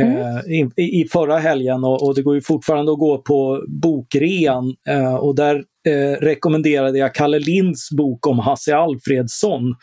Mm. 0.00 0.36
Eh, 0.36 0.40
i, 0.76 1.00
i, 1.00 1.08
förra 1.12 1.38
helgen 1.38 1.84
och, 1.84 2.02
och, 2.02 2.14
det 2.14 2.22
går 2.22 2.34
ju 2.34 2.40
fortfarande 2.40 2.92
att 2.92 2.98
gå 2.98 3.18
på 3.18 3.64
bokrean 3.68 4.74
eh, 4.88 5.14
och 5.14 5.34
där 5.34 5.64
eh, 5.86 6.20
rekommenderade 6.20 6.98
jag 6.98 7.14
Kalle 7.14 7.38
Linds 7.38 7.90
bok 7.90 8.26
om 8.26 8.38
Hasse 8.38 8.76
Alfredsson. 8.76 9.74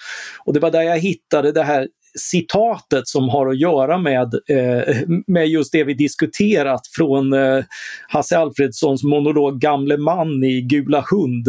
Och 0.46 0.54
det 0.54 0.60
var 0.60 0.72
där 0.72 0.82
jag 0.82 1.00
hittade 1.00 1.52
det 1.52 1.64
här 1.64 1.88
citatet 2.20 3.08
som 3.08 3.30
har 3.30 3.48
att 3.48 3.60
göra 3.60 3.98
med, 3.98 4.34
eh, 4.50 4.96
med 5.28 5.48
just 5.48 5.72
det 5.72 5.84
vi 5.84 5.94
diskuterat 5.94 6.82
från 6.98 7.34
eh, 7.34 7.64
Hasse 8.08 8.38
Alfredssons 8.38 9.04
monolog 9.04 9.60
Gamle 9.60 9.98
man 9.98 10.44
i 10.44 10.62
Gula 10.62 11.06
hund 11.12 11.48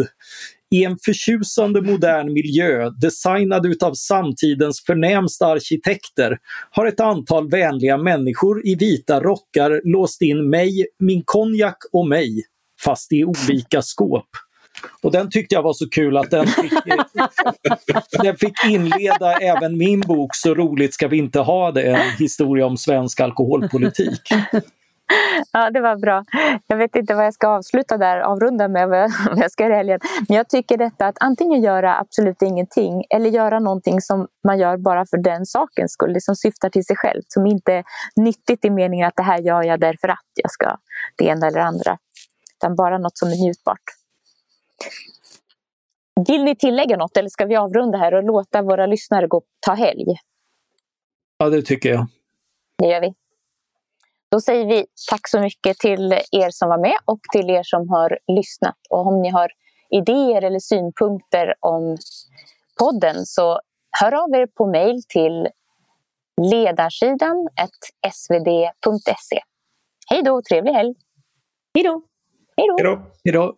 i 0.71 0.83
en 0.83 0.97
förtjusande 1.05 1.81
modern 1.81 2.33
miljö 2.33 2.89
designad 2.89 3.65
utav 3.65 3.93
samtidens 3.93 4.83
förnämsta 4.85 5.47
arkitekter 5.47 6.37
har 6.71 6.85
ett 6.85 6.99
antal 6.99 7.49
vänliga 7.49 7.97
människor 7.97 8.67
i 8.67 8.75
vita 8.75 9.19
rockar 9.19 9.81
låst 9.83 10.21
in 10.21 10.49
mig, 10.49 10.87
min 10.99 11.23
konjak 11.25 11.77
och 11.91 12.07
mig, 12.07 12.43
fast 12.83 13.13
i 13.13 13.23
olika 13.23 13.81
skåp. 13.81 14.27
Och 15.01 15.11
den 15.11 15.29
tyckte 15.29 15.55
jag 15.55 15.63
var 15.63 15.73
så 15.73 15.89
kul 15.89 16.17
att 16.17 16.31
den 16.31 16.47
fick, 16.47 16.73
eh, 16.73 17.03
den 18.23 18.37
fick 18.37 18.65
inleda 18.65 19.33
även 19.37 19.77
min 19.77 19.99
bok 19.99 20.35
Så 20.35 20.55
roligt 20.55 20.93
ska 20.93 21.07
vi 21.07 21.17
inte 21.17 21.39
ha 21.39 21.71
det, 21.71 21.81
en 21.81 22.11
historia 22.19 22.65
om 22.65 22.77
svensk 22.77 23.19
alkoholpolitik. 23.19 24.21
Ja, 25.51 25.69
det 25.69 25.81
var 25.81 25.95
bra. 25.95 26.23
Jag 26.67 26.77
vet 26.77 26.95
inte 26.95 27.13
vad 27.13 27.25
jag 27.25 27.33
ska 27.33 27.47
avsluta 27.47 27.97
där, 27.97 28.19
avrunda 28.19 28.67
med 28.67 28.89
vad 28.89 29.11
jag 29.35 29.51
ska 29.51 29.63
göra 29.63 29.73
i 29.73 29.77
helgen. 29.77 29.99
Men 30.27 30.37
jag 30.37 30.49
tycker 30.49 30.77
detta 30.77 31.07
att 31.07 31.17
antingen 31.19 31.61
göra 31.61 31.99
absolut 31.99 32.41
ingenting 32.41 33.03
eller 33.09 33.29
göra 33.29 33.59
någonting 33.59 34.01
som 34.01 34.27
man 34.43 34.59
gör 34.59 34.77
bara 34.77 35.05
för 35.05 35.17
den 35.17 35.45
sakens 35.45 35.91
skull, 35.91 36.13
det 36.13 36.21
som 36.21 36.35
syftar 36.35 36.69
till 36.69 36.85
sig 36.85 36.95
själv, 36.95 37.21
som 37.27 37.47
inte 37.47 37.73
är 37.73 37.83
nyttigt 38.15 38.65
i 38.65 38.69
meningen 38.69 39.07
att 39.07 39.15
det 39.15 39.23
här 39.23 39.39
gör 39.39 39.63
jag 39.63 39.79
därför 39.79 40.07
att 40.07 40.25
jag 40.35 40.51
ska 40.51 40.77
det 41.15 41.25
ena 41.25 41.47
eller 41.47 41.59
andra. 41.59 41.97
Utan 42.57 42.75
bara 42.75 42.97
något 42.97 43.17
som 43.17 43.29
är 43.29 43.35
njutbart. 43.35 43.83
Vill 46.27 46.43
ni 46.43 46.55
tillägga 46.55 46.97
något 46.97 47.17
eller 47.17 47.29
ska 47.29 47.45
vi 47.45 47.55
avrunda 47.55 47.97
här 47.97 48.13
och 48.13 48.23
låta 48.23 48.61
våra 48.61 48.85
lyssnare 48.85 49.27
gå 49.27 49.41
ta 49.59 49.73
helg? 49.73 50.05
Ja, 51.37 51.49
det 51.49 51.61
tycker 51.61 51.89
jag. 51.89 52.07
Det 52.77 52.87
gör 52.87 53.01
vi. 53.01 53.13
Då 54.31 54.39
säger 54.39 54.65
vi 54.65 54.85
tack 55.09 55.27
så 55.27 55.39
mycket 55.39 55.77
till 55.77 56.13
er 56.31 56.49
som 56.49 56.69
var 56.69 56.77
med 56.77 56.97
och 57.05 57.19
till 57.31 57.49
er 57.49 57.63
som 57.63 57.89
har 57.89 58.17
lyssnat. 58.27 58.77
Och 58.89 59.07
om 59.07 59.21
ni 59.21 59.29
har 59.29 59.51
idéer 59.89 60.41
eller 60.41 60.59
synpunkter 60.59 61.53
om 61.59 61.97
podden 62.79 63.25
så 63.25 63.59
hör 64.01 64.13
av 64.23 64.29
er 64.35 64.47
på 64.47 64.65
mejl 64.65 65.03
till 65.09 65.47
ledarsidan 66.51 67.47
svd.se. 68.13 69.39
Hej 70.09 70.23
då, 70.23 70.41
trevlig 70.49 70.73
helg! 70.73 70.95
Hej 71.73 71.83
då! 71.83 72.01
Hej 72.57 72.67
då! 72.67 73.01
Hej 73.23 73.33
då! 73.33 73.55